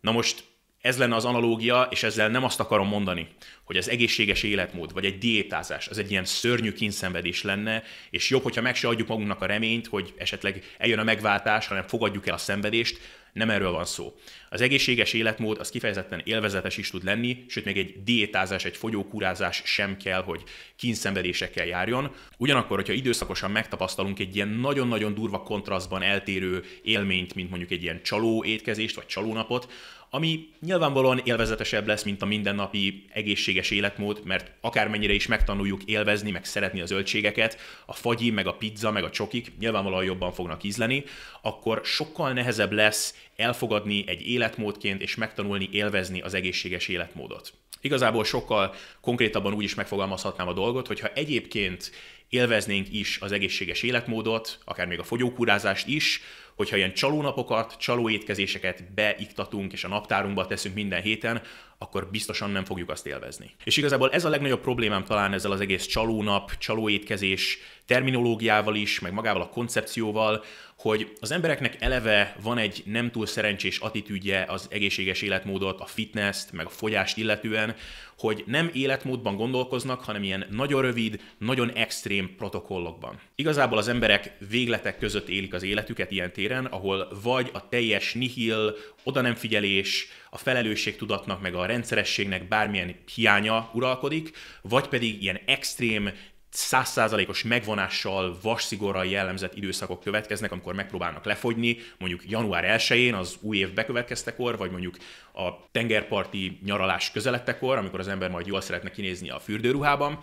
Na 0.00 0.12
most 0.12 0.44
ez 0.80 0.98
lenne 0.98 1.14
az 1.14 1.24
analógia, 1.24 1.86
és 1.90 2.02
ezzel 2.02 2.28
nem 2.28 2.44
azt 2.44 2.60
akarom 2.60 2.88
mondani, 2.88 3.28
hogy 3.64 3.76
az 3.76 3.90
egészséges 3.90 4.42
életmód, 4.42 4.92
vagy 4.92 5.04
egy 5.04 5.18
diétázás, 5.18 5.88
az 5.88 5.98
egy 5.98 6.10
ilyen 6.10 6.24
szörnyű 6.24 6.72
kínszenvedés 6.72 7.42
lenne, 7.42 7.82
és 8.10 8.30
jobb, 8.30 8.42
hogyha 8.42 8.60
meg 8.60 8.76
se 8.76 8.88
adjuk 8.88 9.08
magunknak 9.08 9.40
a 9.40 9.46
reményt, 9.46 9.86
hogy 9.86 10.14
esetleg 10.16 10.64
eljön 10.78 10.98
a 10.98 11.04
megváltás, 11.04 11.66
hanem 11.66 11.86
fogadjuk 11.86 12.26
el 12.26 12.34
a 12.34 12.38
szenvedést. 12.38 13.00
Nem 13.32 13.50
erről 13.50 13.70
van 13.70 13.84
szó. 13.84 14.14
Az 14.50 14.60
egészséges 14.60 15.12
életmód 15.12 15.58
az 15.58 15.70
kifejezetten 15.70 16.22
élvezetes 16.24 16.76
is 16.76 16.90
tud 16.90 17.04
lenni, 17.04 17.44
sőt 17.48 17.64
még 17.64 17.78
egy 17.78 18.02
diétázás, 18.02 18.64
egy 18.64 18.76
fogyókúrázás 18.76 19.62
sem 19.64 19.96
kell, 19.96 20.22
hogy 20.22 20.42
kínszenvedésekkel 20.76 21.66
járjon. 21.66 22.14
Ugyanakkor, 22.38 22.76
hogyha 22.76 22.92
időszakosan 22.92 23.50
megtapasztalunk 23.50 24.18
egy 24.18 24.36
ilyen 24.36 24.48
nagyon-nagyon 24.48 25.14
durva 25.14 25.42
kontrasztban 25.42 26.02
eltérő 26.02 26.64
élményt, 26.82 27.34
mint 27.34 27.50
mondjuk 27.50 27.70
egy 27.70 27.82
ilyen 27.82 28.02
csaló 28.02 28.44
étkezést 28.44 28.94
vagy 28.96 29.06
csalónapot, 29.06 29.72
ami 30.14 30.48
nyilvánvalóan 30.60 31.20
élvezetesebb 31.24 31.86
lesz, 31.86 32.02
mint 32.02 32.22
a 32.22 32.26
mindennapi 32.26 33.04
egészséges 33.12 33.70
életmód, 33.70 34.20
mert 34.24 34.50
akármennyire 34.60 35.12
is 35.12 35.26
megtanuljuk 35.26 35.82
élvezni, 35.84 36.30
meg 36.30 36.44
szeretni 36.44 36.80
a 36.80 36.86
zöldségeket, 36.86 37.58
a 37.86 37.92
fagyi, 37.92 38.30
meg 38.30 38.46
a 38.46 38.54
pizza, 38.54 38.90
meg 38.90 39.04
a 39.04 39.10
csokik 39.10 39.52
nyilvánvalóan 39.58 40.04
jobban 40.04 40.32
fognak 40.32 40.62
ízleni, 40.62 41.04
akkor 41.42 41.80
sokkal 41.84 42.32
nehezebb 42.32 42.72
lesz 42.72 43.14
elfogadni 43.36 44.04
egy 44.06 44.26
életmódként 44.26 45.00
és 45.00 45.14
megtanulni 45.14 45.68
élvezni 45.72 46.20
az 46.20 46.34
egészséges 46.34 46.88
életmódot. 46.88 47.52
Igazából 47.80 48.24
sokkal 48.24 48.74
konkrétabban 49.00 49.54
úgy 49.54 49.64
is 49.64 49.74
megfogalmazhatnám 49.74 50.48
a 50.48 50.52
dolgot, 50.52 50.86
hogyha 50.86 51.08
egyébként 51.14 51.90
élveznénk 52.32 52.92
is 52.92 53.18
az 53.20 53.32
egészséges 53.32 53.82
életmódot, 53.82 54.58
akár 54.64 54.86
még 54.86 54.98
a 54.98 55.04
fogyókúrázást 55.04 55.86
is, 55.86 56.20
hogyha 56.54 56.76
ilyen 56.76 56.94
csalónapokat, 56.94 57.76
csalóétkezéseket 57.78 58.92
beiktatunk 58.94 59.72
és 59.72 59.84
a 59.84 59.88
naptárunkba 59.88 60.46
teszünk 60.46 60.74
minden 60.74 61.02
héten, 61.02 61.42
akkor 61.78 62.08
biztosan 62.10 62.50
nem 62.50 62.64
fogjuk 62.64 62.90
azt 62.90 63.06
élvezni. 63.06 63.50
És 63.64 63.76
igazából 63.76 64.10
ez 64.10 64.24
a 64.24 64.28
legnagyobb 64.28 64.60
problémám 64.60 65.04
talán 65.04 65.32
ezzel 65.32 65.50
az 65.50 65.60
egész 65.60 65.86
csalónap, 65.86 66.56
csalóétkezés 66.58 67.58
terminológiával 67.86 68.74
is, 68.74 69.00
meg 69.00 69.12
magával 69.12 69.42
a 69.42 69.48
koncepcióval, 69.48 70.44
hogy 70.82 71.12
az 71.20 71.30
embereknek 71.30 71.76
eleve 71.80 72.36
van 72.42 72.58
egy 72.58 72.82
nem 72.86 73.10
túl 73.10 73.26
szerencsés 73.26 73.78
attitűdje 73.78 74.44
az 74.48 74.66
egészséges 74.70 75.22
életmódot, 75.22 75.80
a 75.80 75.86
fitness 75.86 76.44
meg 76.52 76.66
a 76.66 76.70
fogyást 76.70 77.16
illetően, 77.16 77.74
hogy 78.18 78.44
nem 78.46 78.70
életmódban 78.72 79.36
gondolkoznak, 79.36 80.04
hanem 80.04 80.22
ilyen 80.22 80.46
nagyon 80.50 80.82
rövid, 80.82 81.20
nagyon 81.38 81.72
extrém 81.72 82.34
protokollokban. 82.36 83.20
Igazából 83.34 83.78
az 83.78 83.88
emberek 83.88 84.36
végletek 84.48 84.98
között 84.98 85.28
élik 85.28 85.54
az 85.54 85.62
életüket 85.62 86.10
ilyen 86.10 86.32
téren, 86.32 86.64
ahol 86.64 87.08
vagy 87.22 87.50
a 87.52 87.68
teljes 87.68 88.14
nihil, 88.14 88.76
oda 89.02 89.20
nem 89.20 89.34
figyelés, 89.34 90.08
a 90.30 90.38
felelősségtudatnak 90.38 91.40
meg 91.40 91.54
a 91.54 91.66
rendszerességnek 91.66 92.48
bármilyen 92.48 92.94
hiánya 93.14 93.70
uralkodik, 93.74 94.36
vagy 94.62 94.88
pedig 94.88 95.22
ilyen 95.22 95.40
extrém, 95.46 96.10
százszázalékos 96.54 97.42
megvonással, 97.42 98.38
vasszigorral 98.42 99.06
jellemzett 99.06 99.56
időszakok 99.56 100.00
következnek, 100.00 100.52
amikor 100.52 100.74
megpróbálnak 100.74 101.24
lefogyni, 101.24 101.76
mondjuk 101.98 102.30
január 102.30 102.80
1-én, 102.80 103.14
az 103.14 103.36
új 103.40 103.56
év 103.56 103.72
bekövetkeztekor, 103.74 104.56
vagy 104.56 104.70
mondjuk 104.70 104.96
a 105.34 105.70
tengerparti 105.70 106.58
nyaralás 106.64 107.10
közelettekor, 107.10 107.78
amikor 107.78 108.00
az 108.00 108.08
ember 108.08 108.30
majd 108.30 108.46
jól 108.46 108.60
szeretne 108.60 108.90
kinézni 108.90 109.30
a 109.30 109.40
fürdőruhában, 109.40 110.18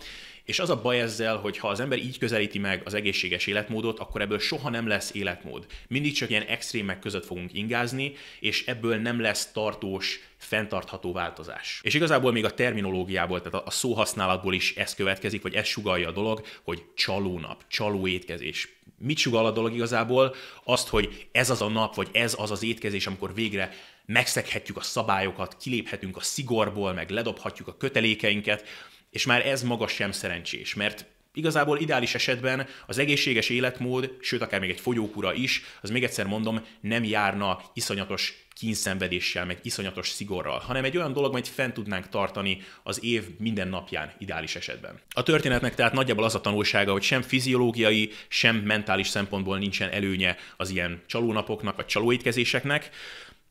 és 0.50 0.60
az 0.60 0.70
a 0.70 0.82
baj 0.82 1.00
ezzel, 1.00 1.38
hogy 1.38 1.58
ha 1.58 1.68
az 1.68 1.79
ember 1.79 1.98
így 1.98 2.18
közelíti 2.18 2.60
meg 2.60 2.82
az 2.86 2.94
egészséges 2.94 3.48
életmódot, 3.48 4.00
akkor 4.00 4.22
ebből 4.22 4.39
soha 4.39 4.70
nem 4.70 4.88
lesz 4.88 5.13
életmód. 5.13 5.65
Mindig 5.88 6.13
csak 6.13 6.29
ilyen 6.29 6.44
extrémek 6.44 7.00
között 7.00 7.25
fogunk 7.25 7.53
ingázni, 7.53 8.13
és 8.39 8.65
ebből 8.65 8.98
nem 8.98 9.22
lesz 9.22 9.51
tartós, 9.51 10.20
fenntartható 10.38 11.12
változás. 11.12 11.79
És 11.84 11.94
igazából 11.94 12.32
még 12.32 12.46
a 12.46 12.53
terminológiából, 12.53 13.41
tehát 13.41 13.68
a 13.68 13.72
szóhasználatból 13.72 14.53
is 14.53 14.75
ez 14.75 14.96
következik, 14.96 15.41
vagy 15.41 15.53
ez 15.53 15.65
sugalja 15.65 16.08
a 16.08 16.12
dolog, 16.12 16.41
hogy 16.63 16.84
csalónap, 16.96 17.63
csalóétkezés. 17.68 18.77
Mit 18.98 19.18
sugal 19.18 19.46
a 19.46 19.51
dolog 19.51 19.74
igazából? 19.74 20.36
Azt, 20.63 20.88
hogy 20.88 21.27
ez 21.32 21.50
az 21.50 21.62
a 21.62 21.70
nap, 21.70 21.96
vagy 21.96 22.10
ez 22.12 22.36
az 22.38 22.51
az 22.51 22.63
étkezés, 22.63 23.08
amikor 23.08 23.34
végre 23.34 23.74
megszeghetjük 24.06 24.77
a 24.77 24.82
szabályokat, 24.82 25.58
kiléphetünk 25.58 26.18
a 26.18 26.22
szigorból, 26.22 26.94
meg 26.94 27.10
ledobhatjuk 27.10 27.68
a 27.68 27.77
kötelékeinket, 27.77 28.63
és 29.10 29.25
már 29.25 29.46
ez 29.46 29.63
maga 29.63 29.88
sem 29.88 30.12
szerencsés, 30.12 30.75
mert 30.75 31.06
Igazából 31.34 31.80
ideális 31.80 32.16
esetben 32.16 32.68
az 32.88 32.98
egészséges 32.98 33.50
életmód, 33.50 34.18
sőt 34.22 34.42
akár 34.42 34.60
még 34.60 34.70
egy 34.70 34.80
fogyókúra 34.80 35.34
is, 35.34 35.63
az 35.82 35.89
még 35.89 36.04
egyszer 36.04 36.25
mondom, 36.25 36.66
nem 36.82 37.04
járna 37.04 37.62
iszonyatos 37.74 38.48
kínszenvedéssel, 38.56 39.46
meg 39.46 39.60
iszonyatos 39.63 40.10
szigorral, 40.10 40.60
hanem 40.60 40.84
egy 40.84 40.98
olyan 40.98 41.13
dolog, 41.13 41.32
amit 41.32 41.48
fent 41.48 41.74
tudnánk 41.74 42.10
tartani 42.10 42.62
az 42.84 43.04
év 43.04 43.24
minden 43.38 43.68
napján, 43.68 44.13
ideális 44.18 44.56
esetben. 44.56 45.00
A 45.10 45.24
történetnek 45.24 45.75
tehát 45.75 45.94
nagyjából 45.94 46.24
az 46.24 46.36
a 46.36 46.42
tanulsága, 46.42 46.92
hogy 46.92 47.04
sem 47.04 47.22
fiziológiai, 47.22 48.12
sem 48.28 48.56
mentális 48.56 49.08
szempontból 49.08 49.58
nincsen 49.58 49.89
előnye 49.89 50.38
az 50.58 50.70
ilyen 50.70 51.01
csalónapoknak, 51.06 51.75
vagy 51.75 51.86
csalóétkezéseknek. 51.86 52.89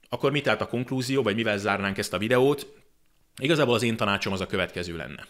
Akkor 0.08 0.30
mi 0.30 0.40
tehát 0.40 0.60
a 0.60 0.68
konklúzió, 0.68 1.22
vagy 1.22 1.34
mivel 1.34 1.58
zárnánk 1.58 1.98
ezt 1.98 2.12
a 2.12 2.18
videót? 2.18 2.66
Igazából 3.40 3.74
az 3.74 3.82
én 3.82 3.96
tanácsom 3.96 4.32
az 4.32 4.40
a 4.40 4.46
következő 4.46 4.96
lenne. 4.96 5.26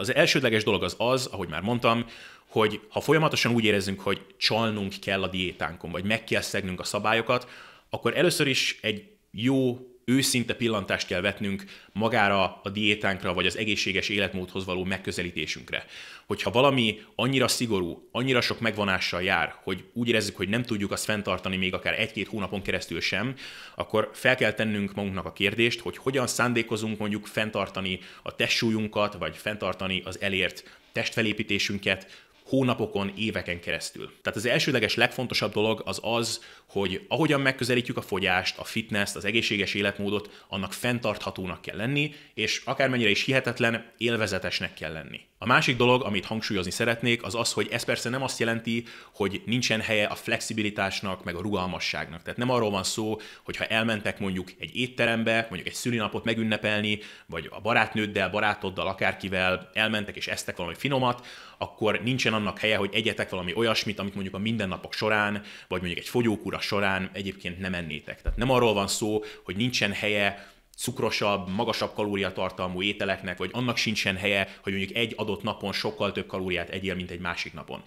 Az 0.00 0.14
elsődleges 0.14 0.64
dolog 0.64 0.82
az 0.82 0.94
az, 0.98 1.26
ahogy 1.26 1.48
már 1.48 1.62
mondtam, 1.62 2.06
hogy 2.46 2.80
ha 2.88 3.00
folyamatosan 3.00 3.52
úgy 3.52 3.64
érezzünk, 3.64 4.00
hogy 4.00 4.20
csalnunk 4.36 4.92
kell 5.00 5.22
a 5.22 5.28
diétánkon, 5.28 5.90
vagy 5.90 6.04
meg 6.04 6.24
kell 6.24 6.40
szegnünk 6.40 6.80
a 6.80 6.84
szabályokat, 6.84 7.48
akkor 7.90 8.16
először 8.16 8.46
is 8.46 8.78
egy 8.82 9.04
jó 9.30 9.78
őszinte 10.10 10.54
pillantást 10.54 11.06
kell 11.06 11.20
vetnünk 11.20 11.64
magára 11.92 12.60
a 12.62 12.70
diétánkra, 12.70 13.34
vagy 13.34 13.46
az 13.46 13.56
egészséges 13.56 14.08
életmódhoz 14.08 14.64
való 14.64 14.84
megközelítésünkre. 14.84 15.84
Hogyha 16.26 16.50
valami 16.50 17.00
annyira 17.14 17.48
szigorú, 17.48 18.08
annyira 18.12 18.40
sok 18.40 18.60
megvonással 18.60 19.22
jár, 19.22 19.54
hogy 19.62 19.84
úgy 19.92 20.08
érezzük, 20.08 20.36
hogy 20.36 20.48
nem 20.48 20.62
tudjuk 20.62 20.92
azt 20.92 21.04
fenntartani 21.04 21.56
még 21.56 21.74
akár 21.74 22.00
egy-két 22.00 22.28
hónapon 22.28 22.62
keresztül 22.62 23.00
sem, 23.00 23.34
akkor 23.74 24.10
fel 24.12 24.36
kell 24.36 24.52
tennünk 24.52 24.94
magunknak 24.94 25.26
a 25.26 25.32
kérdést, 25.32 25.80
hogy 25.80 25.96
hogyan 25.96 26.26
szándékozunk 26.26 26.98
mondjuk 26.98 27.26
fenntartani 27.26 27.98
a 28.22 28.34
testsúlyunkat, 28.34 29.14
vagy 29.14 29.36
fenntartani 29.36 30.02
az 30.04 30.20
elért 30.20 30.78
testfelépítésünket, 30.92 32.28
hónapokon, 32.50 33.12
éveken 33.16 33.60
keresztül. 33.60 34.12
Tehát 34.22 34.38
az 34.38 34.46
elsődleges 34.46 34.94
legfontosabb 34.94 35.52
dolog 35.52 35.82
az 35.84 36.00
az, 36.02 36.44
hogy 36.66 37.04
ahogyan 37.08 37.40
megközelítjük 37.40 37.96
a 37.96 38.02
fogyást, 38.02 38.58
a 38.58 38.64
fitness, 38.64 39.14
az 39.14 39.24
egészséges 39.24 39.74
életmódot, 39.74 40.44
annak 40.48 40.72
fenntarthatónak 40.72 41.62
kell 41.62 41.76
lenni, 41.76 42.14
és 42.34 42.62
akármennyire 42.64 43.10
is 43.10 43.24
hihetetlen, 43.24 43.92
élvezetesnek 43.98 44.74
kell 44.74 44.92
lenni. 44.92 45.20
A 45.42 45.46
másik 45.46 45.76
dolog, 45.76 46.02
amit 46.02 46.24
hangsúlyozni 46.24 46.70
szeretnék, 46.70 47.22
az 47.22 47.34
az, 47.34 47.52
hogy 47.52 47.68
ez 47.70 47.84
persze 47.84 48.08
nem 48.08 48.22
azt 48.22 48.38
jelenti, 48.38 48.84
hogy 49.14 49.42
nincsen 49.46 49.80
helye 49.80 50.06
a 50.06 50.14
flexibilitásnak, 50.14 51.24
meg 51.24 51.34
a 51.34 51.40
rugalmasságnak. 51.40 52.22
Tehát 52.22 52.38
nem 52.38 52.50
arról 52.50 52.70
van 52.70 52.84
szó, 52.84 53.20
hogy 53.42 53.56
ha 53.56 53.64
elmentek 53.64 54.18
mondjuk 54.18 54.50
egy 54.58 54.76
étterembe, 54.76 55.46
mondjuk 55.48 55.66
egy 55.66 55.74
szülinapot 55.74 56.24
megünnepelni, 56.24 56.98
vagy 57.26 57.48
a 57.50 57.60
barátnőddel, 57.60 58.30
barátoddal, 58.30 58.86
akárkivel 58.86 59.70
elmentek 59.74 60.16
és 60.16 60.28
eztek 60.28 60.56
valami 60.56 60.74
finomat, 60.74 61.26
akkor 61.58 62.00
nincsen 62.02 62.34
annak 62.34 62.58
helye, 62.58 62.76
hogy 62.76 62.94
egyetek 62.94 63.30
valami 63.30 63.54
olyasmit, 63.54 63.98
amit 63.98 64.14
mondjuk 64.14 64.34
a 64.34 64.38
mindennapok 64.38 64.92
során, 64.92 65.42
vagy 65.68 65.80
mondjuk 65.80 65.98
egy 65.98 66.08
fogyókúra 66.08 66.60
során 66.60 67.10
egyébként 67.12 67.58
nem 67.58 67.74
ennétek. 67.74 68.22
Tehát 68.22 68.38
nem 68.38 68.50
arról 68.50 68.74
van 68.74 68.88
szó, 68.88 69.24
hogy 69.44 69.56
nincsen 69.56 69.92
helye 69.92 70.50
cukrosabb, 70.80 71.48
magasabb 71.48 71.94
kalóriatartalmú 71.94 72.82
ételeknek, 72.82 73.38
vagy 73.38 73.50
annak 73.52 73.76
sincsen 73.76 74.16
helye, 74.16 74.56
hogy 74.62 74.72
mondjuk 74.72 74.96
egy 74.96 75.14
adott 75.16 75.42
napon 75.42 75.72
sokkal 75.72 76.12
több 76.12 76.26
kalóriát 76.26 76.68
egyél, 76.68 76.94
mint 76.94 77.10
egy 77.10 77.20
másik 77.20 77.52
napon. 77.52 77.82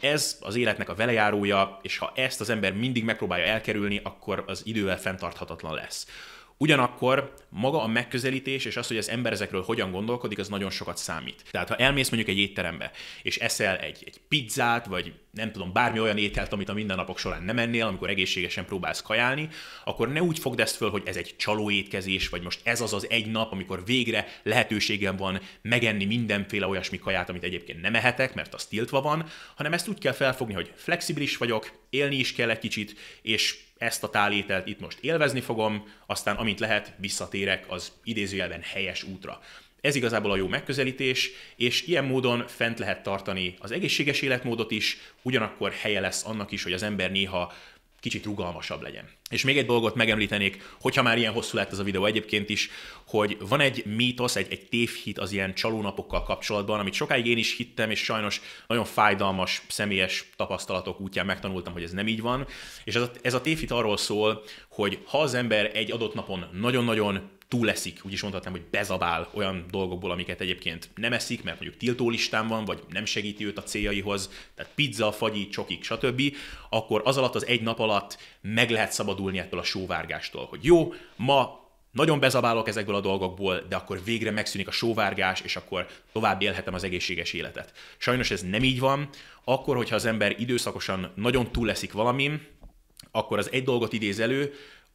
Ez 0.00 0.38
az 0.40 0.54
életnek 0.54 0.88
a 0.88 0.94
velejárója, 0.94 1.78
és 1.82 1.98
ha 1.98 2.12
ezt 2.14 2.40
az 2.40 2.50
ember 2.50 2.72
mindig 2.74 3.04
megpróbálja 3.04 3.44
elkerülni, 3.44 4.00
akkor 4.02 4.44
az 4.46 4.62
idővel 4.64 4.98
fenntarthatatlan 4.98 5.74
lesz. 5.74 6.06
Ugyanakkor 6.56 7.34
maga 7.48 7.82
a 7.82 7.86
megközelítés 7.86 8.64
és 8.64 8.76
az, 8.76 8.86
hogy 8.86 8.96
az 8.96 9.08
ember 9.08 9.32
ezekről 9.32 9.62
hogyan 9.62 9.90
gondolkodik, 9.90 10.38
az 10.38 10.48
nagyon 10.48 10.70
sokat 10.70 10.96
számít. 10.96 11.42
Tehát 11.50 11.68
ha 11.68 11.76
elmész 11.76 12.08
mondjuk 12.08 12.36
egy 12.36 12.42
étterembe, 12.42 12.90
és 13.22 13.38
eszel 13.38 13.76
egy, 13.76 14.02
egy 14.06 14.20
pizzát, 14.28 14.86
vagy 14.86 15.12
nem 15.30 15.52
tudom, 15.52 15.72
bármi 15.72 16.00
olyan 16.00 16.18
ételt, 16.18 16.52
amit 16.52 16.68
a 16.68 16.72
mindennapok 16.72 17.18
során 17.18 17.42
nem 17.42 17.58
ennél, 17.58 17.86
amikor 17.86 18.10
egészségesen 18.10 18.64
próbálsz 18.64 19.02
kajálni, 19.02 19.48
akkor 19.84 20.12
ne 20.12 20.22
úgy 20.22 20.38
fogd 20.38 20.60
ezt 20.60 20.76
föl, 20.76 20.90
hogy 20.90 21.02
ez 21.04 21.16
egy 21.16 21.34
csaló 21.36 21.70
étkezés, 21.70 22.28
vagy 22.28 22.42
most 22.42 22.60
ez 22.64 22.80
az 22.80 22.92
az 22.92 23.06
egy 23.10 23.30
nap, 23.30 23.52
amikor 23.52 23.84
végre 23.84 24.26
lehetőségem 24.42 25.16
van 25.16 25.40
megenni 25.62 26.04
mindenféle 26.04 26.66
olyasmi 26.66 26.98
kaját, 26.98 27.28
amit 27.28 27.44
egyébként 27.44 27.80
nem 27.80 27.94
ehetek, 27.94 28.34
mert 28.34 28.54
az 28.54 28.66
tiltva 28.66 29.00
van, 29.00 29.26
hanem 29.54 29.72
ezt 29.72 29.88
úgy 29.88 29.98
kell 29.98 30.12
felfogni, 30.12 30.54
hogy 30.54 30.72
flexibilis 30.74 31.36
vagyok, 31.36 31.70
élni 31.90 32.16
is 32.16 32.32
kell 32.32 32.50
egy 32.50 32.58
kicsit, 32.58 32.94
és 33.22 33.58
ezt 33.82 34.02
a 34.02 34.10
tálételt 34.10 34.66
itt 34.66 34.80
most 34.80 34.98
élvezni 35.00 35.40
fogom, 35.40 35.84
aztán 36.06 36.36
amint 36.36 36.60
lehet, 36.60 36.92
visszatérek 36.96 37.64
az 37.68 37.92
idézőjelben 38.04 38.60
helyes 38.62 39.02
útra. 39.02 39.40
Ez 39.80 39.94
igazából 39.94 40.30
a 40.30 40.36
jó 40.36 40.48
megközelítés, 40.48 41.30
és 41.56 41.82
ilyen 41.82 42.04
módon 42.04 42.46
fent 42.46 42.78
lehet 42.78 43.02
tartani 43.02 43.54
az 43.58 43.70
egészséges 43.70 44.20
életmódot 44.20 44.70
is, 44.70 44.98
ugyanakkor 45.22 45.72
helye 45.72 46.00
lesz 46.00 46.26
annak 46.26 46.50
is, 46.50 46.62
hogy 46.62 46.72
az 46.72 46.82
ember 46.82 47.10
néha 47.10 47.52
kicsit 48.02 48.24
rugalmasabb 48.24 48.82
legyen. 48.82 49.08
És 49.30 49.44
még 49.44 49.58
egy 49.58 49.66
dolgot 49.66 49.94
megemlítenék, 49.94 50.76
hogyha 50.80 51.02
már 51.02 51.18
ilyen 51.18 51.32
hosszú 51.32 51.56
lett 51.56 51.72
ez 51.72 51.78
a 51.78 51.82
videó 51.82 52.04
egyébként 52.04 52.48
is, 52.48 52.70
hogy 53.06 53.36
van 53.48 53.60
egy 53.60 53.84
mítosz, 53.86 54.36
egy, 54.36 54.46
egy 54.50 54.68
tévhit 54.68 55.18
az 55.18 55.32
ilyen 55.32 55.54
csalónapokkal 55.54 56.22
kapcsolatban, 56.22 56.80
amit 56.80 56.92
sokáig 56.92 57.26
én 57.26 57.38
is 57.38 57.56
hittem, 57.56 57.90
és 57.90 58.04
sajnos 58.04 58.40
nagyon 58.66 58.84
fájdalmas, 58.84 59.62
személyes 59.68 60.24
tapasztalatok 60.36 61.00
útján 61.00 61.26
megtanultam, 61.26 61.72
hogy 61.72 61.82
ez 61.82 61.92
nem 61.92 62.06
így 62.06 62.20
van. 62.20 62.46
És 62.84 62.94
ez 62.94 63.02
a, 63.02 63.10
ez 63.22 63.34
a 63.34 63.40
tévhit 63.40 63.70
arról 63.70 63.96
szól, 63.96 64.44
hogy 64.68 64.98
ha 65.04 65.20
az 65.20 65.34
ember 65.34 65.70
egy 65.74 65.92
adott 65.92 66.14
napon 66.14 66.48
nagyon-nagyon 66.52 67.30
túl 67.52 67.66
leszik, 67.66 68.00
úgy 68.04 68.12
is 68.12 68.22
mondhatnám, 68.22 68.52
hogy 68.52 68.64
bezabál 68.70 69.30
olyan 69.34 69.64
dolgokból, 69.70 70.10
amiket 70.10 70.40
egyébként 70.40 70.90
nem 70.94 71.12
eszik, 71.12 71.42
mert 71.42 71.60
mondjuk 71.60 71.80
tiltólistán 71.80 72.46
van, 72.48 72.64
vagy 72.64 72.82
nem 72.88 73.04
segíti 73.04 73.46
őt 73.46 73.58
a 73.58 73.62
céljaihoz, 73.62 74.30
tehát 74.54 74.72
pizza, 74.74 75.12
fagyi, 75.12 75.48
csokik, 75.48 75.84
stb., 75.84 76.22
akkor 76.70 77.02
az 77.04 77.16
alatt 77.16 77.34
az 77.34 77.46
egy 77.46 77.62
nap 77.62 77.78
alatt 77.78 78.18
meg 78.40 78.70
lehet 78.70 78.92
szabadulni 78.92 79.38
ettől 79.38 79.60
a 79.60 79.62
sóvárgástól, 79.62 80.46
hogy 80.46 80.64
jó, 80.64 80.92
ma 81.16 81.60
nagyon 81.90 82.20
bezabálok 82.20 82.68
ezekből 82.68 82.94
a 82.94 83.00
dolgokból, 83.00 83.62
de 83.68 83.76
akkor 83.76 84.04
végre 84.04 84.30
megszűnik 84.30 84.68
a 84.68 84.70
sóvárgás, 84.70 85.40
és 85.40 85.56
akkor 85.56 85.86
tovább 86.12 86.42
élhetem 86.42 86.74
az 86.74 86.84
egészséges 86.84 87.32
életet. 87.32 87.72
Sajnos 87.96 88.30
ez 88.30 88.42
nem 88.42 88.62
így 88.62 88.80
van. 88.80 89.08
Akkor, 89.44 89.76
hogyha 89.76 89.94
az 89.94 90.04
ember 90.04 90.40
időszakosan 90.40 91.12
nagyon 91.14 91.52
túl 91.52 91.66
leszik 91.66 91.92
valamin, 91.92 92.46
akkor 93.10 93.38
az 93.38 93.52
egy 93.52 93.64
dolgot 93.64 93.92
idéz 93.92 94.20
elő, 94.20 94.54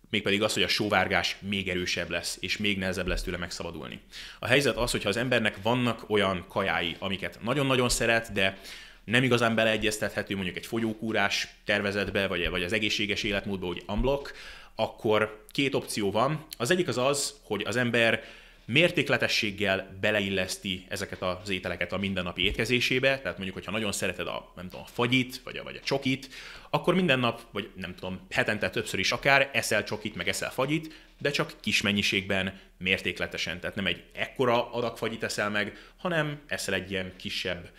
mégpedig 0.10 0.44
az, 0.44 0.54
hogy 0.54 0.64
a 0.64 0.68
sóvárgás 0.68 1.38
még 1.40 1.70
erősebb 1.70 2.10
lesz, 2.10 2.38
és 2.40 2.58
még 2.58 2.78
nehezebb 2.78 3.08
lesz 3.08 3.24
tőle 3.24 3.38
megszabadulni. 3.38 4.00
A 4.40 4.48
helyzet 4.48 4.78
az, 4.78 4.92
hogyha 4.92 5.10
az 5.10 5.18
embernek 5.18 5.62
vannak 5.62 6.10
olyan 6.10 6.46
kajái, 6.48 6.96
amiket 7.00 7.40
nagyon-nagyon 7.42 7.90
szeret, 7.90 8.32
de 8.34 8.58
nem 9.04 9.24
igazán 9.24 9.56
beleegyeztethető 9.56 10.36
mondjuk 10.36 10.56
egy 10.58 10.66
fogyókúrás 10.66 11.48
tervezetbe, 11.66 12.28
vagy, 12.28 12.50
vagy 12.50 12.64
az 12.64 12.74
egészséges 12.74 13.24
életmódba, 13.24 13.66
hogy 13.66 13.84
unblock, 13.88 14.34
akkor 14.76 15.46
két 15.52 15.76
opció 15.76 16.12
van. 16.12 16.46
Az 16.58 16.72
egyik 16.72 16.88
az 16.88 16.98
az, 16.98 17.34
hogy 17.44 17.64
az 17.66 17.76
ember 17.76 18.24
mértékletességgel 18.68 19.98
beleilleszti 20.02 20.86
ezeket 20.90 21.22
az 21.22 21.50
ételeket 21.50 21.94
a 21.94 21.98
mindennapi 21.98 22.44
étkezésébe, 22.44 23.20
tehát 23.20 23.36
mondjuk, 23.36 23.54
hogyha 23.54 23.72
nagyon 23.72 23.92
szereted 23.92 24.28
a, 24.28 24.52
nem 24.56 24.70
tudom, 24.70 24.86
a 24.86 24.90
fagyit, 24.94 25.42
vagy 25.44 25.58
a, 25.58 25.64
vagy 25.64 25.76
a 25.76 25.86
csokit, 25.86 26.30
akkor 26.70 26.96
minden 26.96 27.20
nap, 27.20 27.42
vagy 27.52 27.70
nem 27.76 27.96
tudom, 27.96 28.20
hetente 28.30 28.70
többször 28.70 29.00
is 29.00 29.12
akár 29.12 29.50
eszel 29.54 29.84
csokit, 29.84 30.16
meg 30.16 30.28
eszel 30.28 30.52
fagyit, 30.52 30.94
de 31.18 31.32
csak 31.32 31.54
kis 31.60 31.82
mennyiségben, 31.82 32.60
mértékletesen. 32.78 33.60
Tehát 33.60 33.76
nem 33.76 33.86
egy 33.86 34.04
ekkora 34.14 34.72
adag 34.72 34.98
fagyit 34.98 35.24
eszel 35.24 35.50
meg, 35.50 35.78
hanem 35.98 36.42
eszel 36.48 36.74
egy 36.74 36.92
ilyen 36.92 37.14
kisebb 37.18 37.70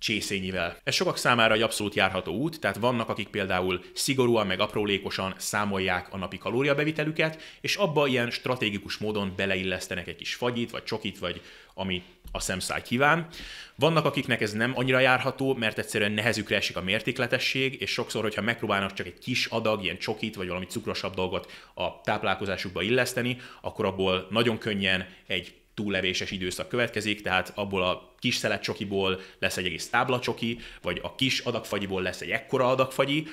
csészényivel. 0.00 0.76
Ez 0.84 0.94
sokak 0.94 1.16
számára 1.16 1.54
egy 1.54 1.62
abszolút 1.62 1.94
járható 1.94 2.32
út, 2.32 2.60
tehát 2.60 2.76
vannak, 2.76 3.08
akik 3.08 3.28
például 3.28 3.80
szigorúan 3.92 4.46
meg 4.46 4.60
aprólékosan 4.60 5.34
számolják 5.36 6.12
a 6.12 6.16
napi 6.16 6.38
kalóriabevitelüket, 6.38 7.42
és 7.60 7.76
abba 7.76 8.06
ilyen 8.06 8.30
stratégikus 8.30 8.96
módon 8.96 9.32
beleillesztenek 9.36 10.06
egy 10.06 10.16
kis 10.16 10.34
fagyit, 10.34 10.70
vagy 10.70 10.84
csokit, 10.84 11.18
vagy 11.18 11.40
ami 11.74 12.02
a 12.32 12.40
szemszáj 12.40 12.82
kíván. 12.82 13.26
Vannak, 13.74 14.04
akiknek 14.04 14.40
ez 14.40 14.52
nem 14.52 14.72
annyira 14.74 14.98
járható, 14.98 15.54
mert 15.54 15.78
egyszerűen 15.78 16.12
nehezükre 16.12 16.56
esik 16.56 16.76
a 16.76 16.82
mértékletesség, 16.82 17.80
és 17.80 17.90
sokszor, 17.90 18.22
hogyha 18.22 18.42
megpróbálnak 18.42 18.92
csak 18.92 19.06
egy 19.06 19.18
kis 19.18 19.46
adag, 19.46 19.82
ilyen 19.82 19.98
csokit, 19.98 20.34
vagy 20.34 20.46
valami 20.46 20.66
cukrosabb 20.66 21.14
dolgot 21.14 21.52
a 21.74 22.00
táplálkozásukba 22.00 22.82
illeszteni, 22.82 23.36
akkor 23.60 23.84
abból 23.84 24.26
nagyon 24.30 24.58
könnyen 24.58 25.06
egy 25.26 25.59
túllevéses 25.80 26.30
időszak 26.30 26.68
következik, 26.68 27.22
tehát 27.22 27.52
abból 27.54 27.82
a 27.82 28.14
kis 28.18 28.34
szelet 28.34 28.62
csokiból 28.62 29.20
lesz 29.38 29.56
egy 29.56 29.66
egész 29.66 29.88
tábla 29.88 30.18
csoki, 30.18 30.58
vagy 30.82 31.00
a 31.02 31.14
kis 31.14 31.38
adagfagyiból 31.38 32.02
lesz 32.02 32.20
egy 32.20 32.30
ekkora 32.30 32.68
adagfagyi, 32.70 33.26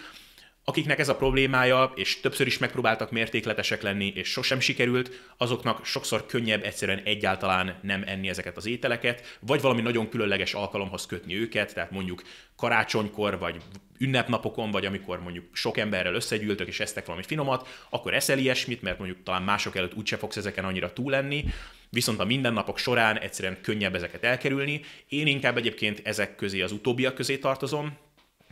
Akiknek 0.70 1.00
ez 1.00 1.10
a 1.10 1.16
problémája, 1.16 1.92
és 1.96 2.20
többször 2.20 2.48
is 2.48 2.58
megpróbáltak 2.58 3.12
mértékletesek 3.12 3.82
lenni, 3.82 4.12
és 4.16 4.28
sosem 4.28 4.60
sikerült, 4.60 5.22
azoknak 5.38 5.86
sokszor 5.86 6.26
könnyebb 6.26 6.64
egyszerűen 6.64 7.02
egyáltalán 7.04 7.80
nem 7.82 8.04
enni 8.06 8.30
ezeket 8.30 8.58
az 8.58 8.66
ételeket, 8.66 9.38
vagy 9.40 9.62
valami 9.62 9.82
nagyon 9.82 10.10
különleges 10.10 10.54
alkalomhoz 10.54 11.06
kötni 11.06 11.36
őket, 11.36 11.74
tehát 11.74 11.92
mondjuk 11.92 12.22
karácsonykor, 12.56 13.40
vagy 13.40 13.56
ünnepnapokon, 13.98 14.72
vagy 14.72 14.86
amikor 14.86 15.22
mondjuk 15.22 15.46
sok 15.54 15.78
emberrel 15.78 16.14
összegyűltök 16.14 16.68
és 16.68 16.80
esztek 16.80 17.06
valami 17.06 17.24
finomat, 17.24 17.68
akkor 17.90 18.14
eszel 18.14 18.38
ilyesmit, 18.38 18.82
mert 18.82 18.98
mondjuk 18.98 19.24
talán 19.24 19.44
mások 19.44 19.76
előtt 19.76 19.96
úgyse 19.96 20.18
fogsz 20.18 20.38
ezeken 20.38 20.66
annyira 20.66 20.94
túl 20.94 21.12
lenni, 21.12 21.46
viszont 21.90 22.20
a 22.20 22.26
mindennapok 22.26 22.78
során 22.78 23.20
egyszerűen 23.20 23.62
könnyebb 23.62 23.96
ezeket 23.96 24.24
elkerülni. 24.24 24.82
Én 25.08 25.28
inkább 25.28 25.58
egyébként 25.58 26.02
ezek 26.04 26.36
közé, 26.36 26.62
az 26.62 26.72
utóbbiak 26.72 27.16
közé 27.16 27.38
tartozom, 27.38 27.98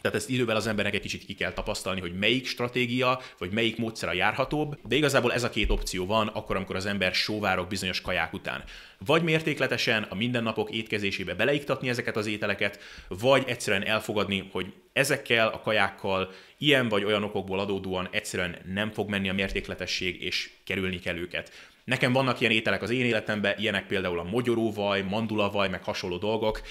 tehát 0.05 0.19
ezt 0.19 0.29
idővel 0.29 0.55
az 0.55 0.67
embernek 0.67 0.93
egy 0.93 1.01
kicsit 1.01 1.25
ki 1.25 1.33
kell 1.33 1.53
tapasztalni, 1.53 1.99
hogy 1.99 2.17
melyik 2.17 2.47
stratégia, 2.47 3.19
vagy 3.37 3.51
melyik 3.51 3.77
módszer 3.77 4.09
a 4.09 4.13
járhatóbb, 4.13 4.77
de 4.87 4.95
igazából 4.95 5.33
ez 5.33 5.43
a 5.43 5.49
két 5.49 5.69
opció 5.69 6.05
van, 6.05 6.27
akkor, 6.27 6.55
amikor 6.55 6.75
az 6.75 6.85
ember 6.85 7.13
sóvárok 7.13 7.67
bizonyos 7.67 8.01
kaják 8.01 8.33
után. 8.33 8.63
Vagy 9.05 9.23
mértékletesen 9.23 10.03
a 10.03 10.15
mindennapok 10.15 10.71
étkezésébe 10.71 11.33
beleiktatni 11.33 11.89
ezeket 11.89 12.15
az 12.15 12.27
ételeket, 12.27 12.79
vagy 13.07 13.43
egyszerűen 13.47 13.85
elfogadni, 13.85 14.49
hogy 14.51 14.73
ezekkel 14.93 15.47
a 15.47 15.59
kajákkal 15.59 16.31
ilyen 16.57 16.87
vagy 16.89 17.03
olyan 17.03 17.23
okokból 17.23 17.59
adódóan 17.59 18.07
egyszerűen 18.11 18.55
nem 18.73 18.91
fog 18.91 19.09
menni 19.09 19.29
a 19.29 19.33
mértékletesség, 19.33 20.21
és 20.21 20.49
kerülni 20.63 20.99
kell 20.99 21.17
őket. 21.17 21.51
Nekem 21.85 22.13
vannak 22.13 22.39
ilyen 22.39 22.51
ételek 22.51 22.81
az 22.81 22.89
én 22.89 23.05
életemben, 23.05 23.55
ilyenek 23.57 23.87
például 23.87 24.19
a 24.19 24.23
mogyoróvaj, 24.23 25.01
mandulavaj, 25.01 25.69
meg 25.69 25.83
hasonló 25.83 26.17
dolgok. 26.17 26.61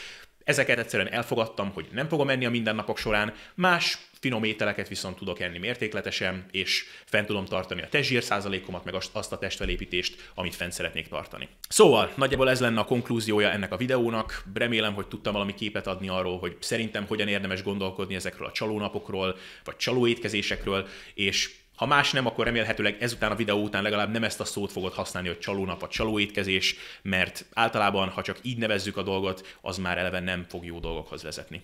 Ezeket 0.44 0.78
egyszerűen 0.78 1.12
elfogadtam, 1.12 1.70
hogy 1.72 1.86
nem 1.92 2.08
fogom 2.08 2.28
enni 2.28 2.44
a 2.44 2.50
mindennapok 2.50 2.98
során, 2.98 3.34
más 3.54 3.98
finom 4.20 4.44
ételeket 4.44 4.88
viszont 4.88 5.16
tudok 5.16 5.40
enni 5.40 5.58
mértékletesen, 5.58 6.46
és 6.50 6.84
fent 7.04 7.26
tudom 7.26 7.44
tartani 7.44 7.82
a 7.82 7.88
testzsír 7.88 8.22
százalékomat, 8.22 8.84
meg 8.84 8.94
azt 8.94 9.32
a 9.32 9.38
testfelépítést, 9.38 10.30
amit 10.34 10.54
fent 10.54 10.72
szeretnék 10.72 11.08
tartani. 11.08 11.48
Szóval 11.68 12.12
nagyjából 12.16 12.50
ez 12.50 12.60
lenne 12.60 12.80
a 12.80 12.84
konklúziója 12.84 13.50
ennek 13.50 13.72
a 13.72 13.76
videónak. 13.76 14.44
Remélem, 14.54 14.94
hogy 14.94 15.06
tudtam 15.06 15.32
valami 15.32 15.54
képet 15.54 15.86
adni 15.86 16.08
arról, 16.08 16.38
hogy 16.38 16.56
szerintem 16.60 17.06
hogyan 17.06 17.28
érdemes 17.28 17.62
gondolkodni 17.62 18.14
ezekről 18.14 18.46
a 18.46 18.52
csalónapokról, 18.52 19.36
vagy 19.64 19.76
csalóétkezésekről, 19.76 20.88
és 21.14 21.50
ha 21.74 21.86
más 21.86 22.12
nem, 22.12 22.26
akkor 22.26 22.44
remélhetőleg 22.44 22.96
ezután 23.00 23.30
a 23.30 23.34
videó 23.34 23.62
után 23.62 23.82
legalább 23.82 24.12
nem 24.12 24.24
ezt 24.24 24.40
a 24.40 24.44
szót 24.44 24.72
fogod 24.72 24.92
használni, 24.92 25.28
hogy 25.28 25.38
csalónap 25.38 25.80
vagy 25.80 25.88
csalóétkezés, 25.88 26.76
mert 27.02 27.44
általában, 27.52 28.08
ha 28.08 28.22
csak 28.22 28.38
így 28.42 28.58
nevezzük 28.58 28.96
a 28.96 29.02
dolgot, 29.02 29.56
az 29.60 29.78
már 29.78 29.98
eleve 29.98 30.20
nem 30.20 30.46
fog 30.48 30.64
jó 30.64 30.78
dolgokhoz 30.78 31.22
vezetni. 31.22 31.62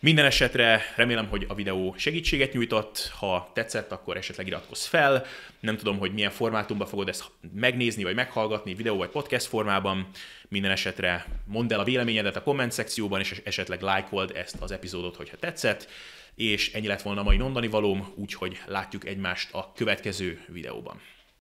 Minden 0.00 0.24
esetre 0.24 0.82
remélem, 0.96 1.28
hogy 1.28 1.44
a 1.48 1.54
videó 1.54 1.94
segítséget 1.98 2.52
nyújtott, 2.52 3.10
ha 3.18 3.50
tetszett, 3.54 3.92
akkor 3.92 4.16
esetleg 4.16 4.46
iratkozz 4.46 4.86
fel. 4.86 5.24
Nem 5.60 5.76
tudom, 5.76 5.98
hogy 5.98 6.12
milyen 6.12 6.30
formátumban 6.30 6.86
fogod 6.86 7.08
ezt 7.08 7.24
megnézni, 7.54 8.02
vagy 8.02 8.14
meghallgatni, 8.14 8.74
videó 8.74 8.96
vagy 8.96 9.08
podcast 9.08 9.46
formában. 9.46 10.08
Minden 10.48 10.70
esetre 10.70 11.26
mondd 11.44 11.72
el 11.72 11.80
a 11.80 11.84
véleményedet 11.84 12.36
a 12.36 12.42
komment 12.42 12.72
szekcióban, 12.72 13.20
és 13.20 13.40
esetleg 13.44 13.80
lájkold 13.80 14.32
ezt 14.34 14.56
az 14.60 14.70
epizódot, 14.70 15.16
hogyha 15.16 15.36
tetszett 15.36 15.88
és 16.36 16.72
ennyi 16.72 16.86
lett 16.86 17.02
volna 17.02 17.20
a 17.20 17.24
mai 17.24 17.36
mondani 17.36 17.68
valóm, 17.68 18.12
úgyhogy 18.14 18.60
látjuk 18.66 19.06
egymást 19.06 19.54
a 19.54 19.72
következő 19.74 20.44
videóban. 20.48 21.00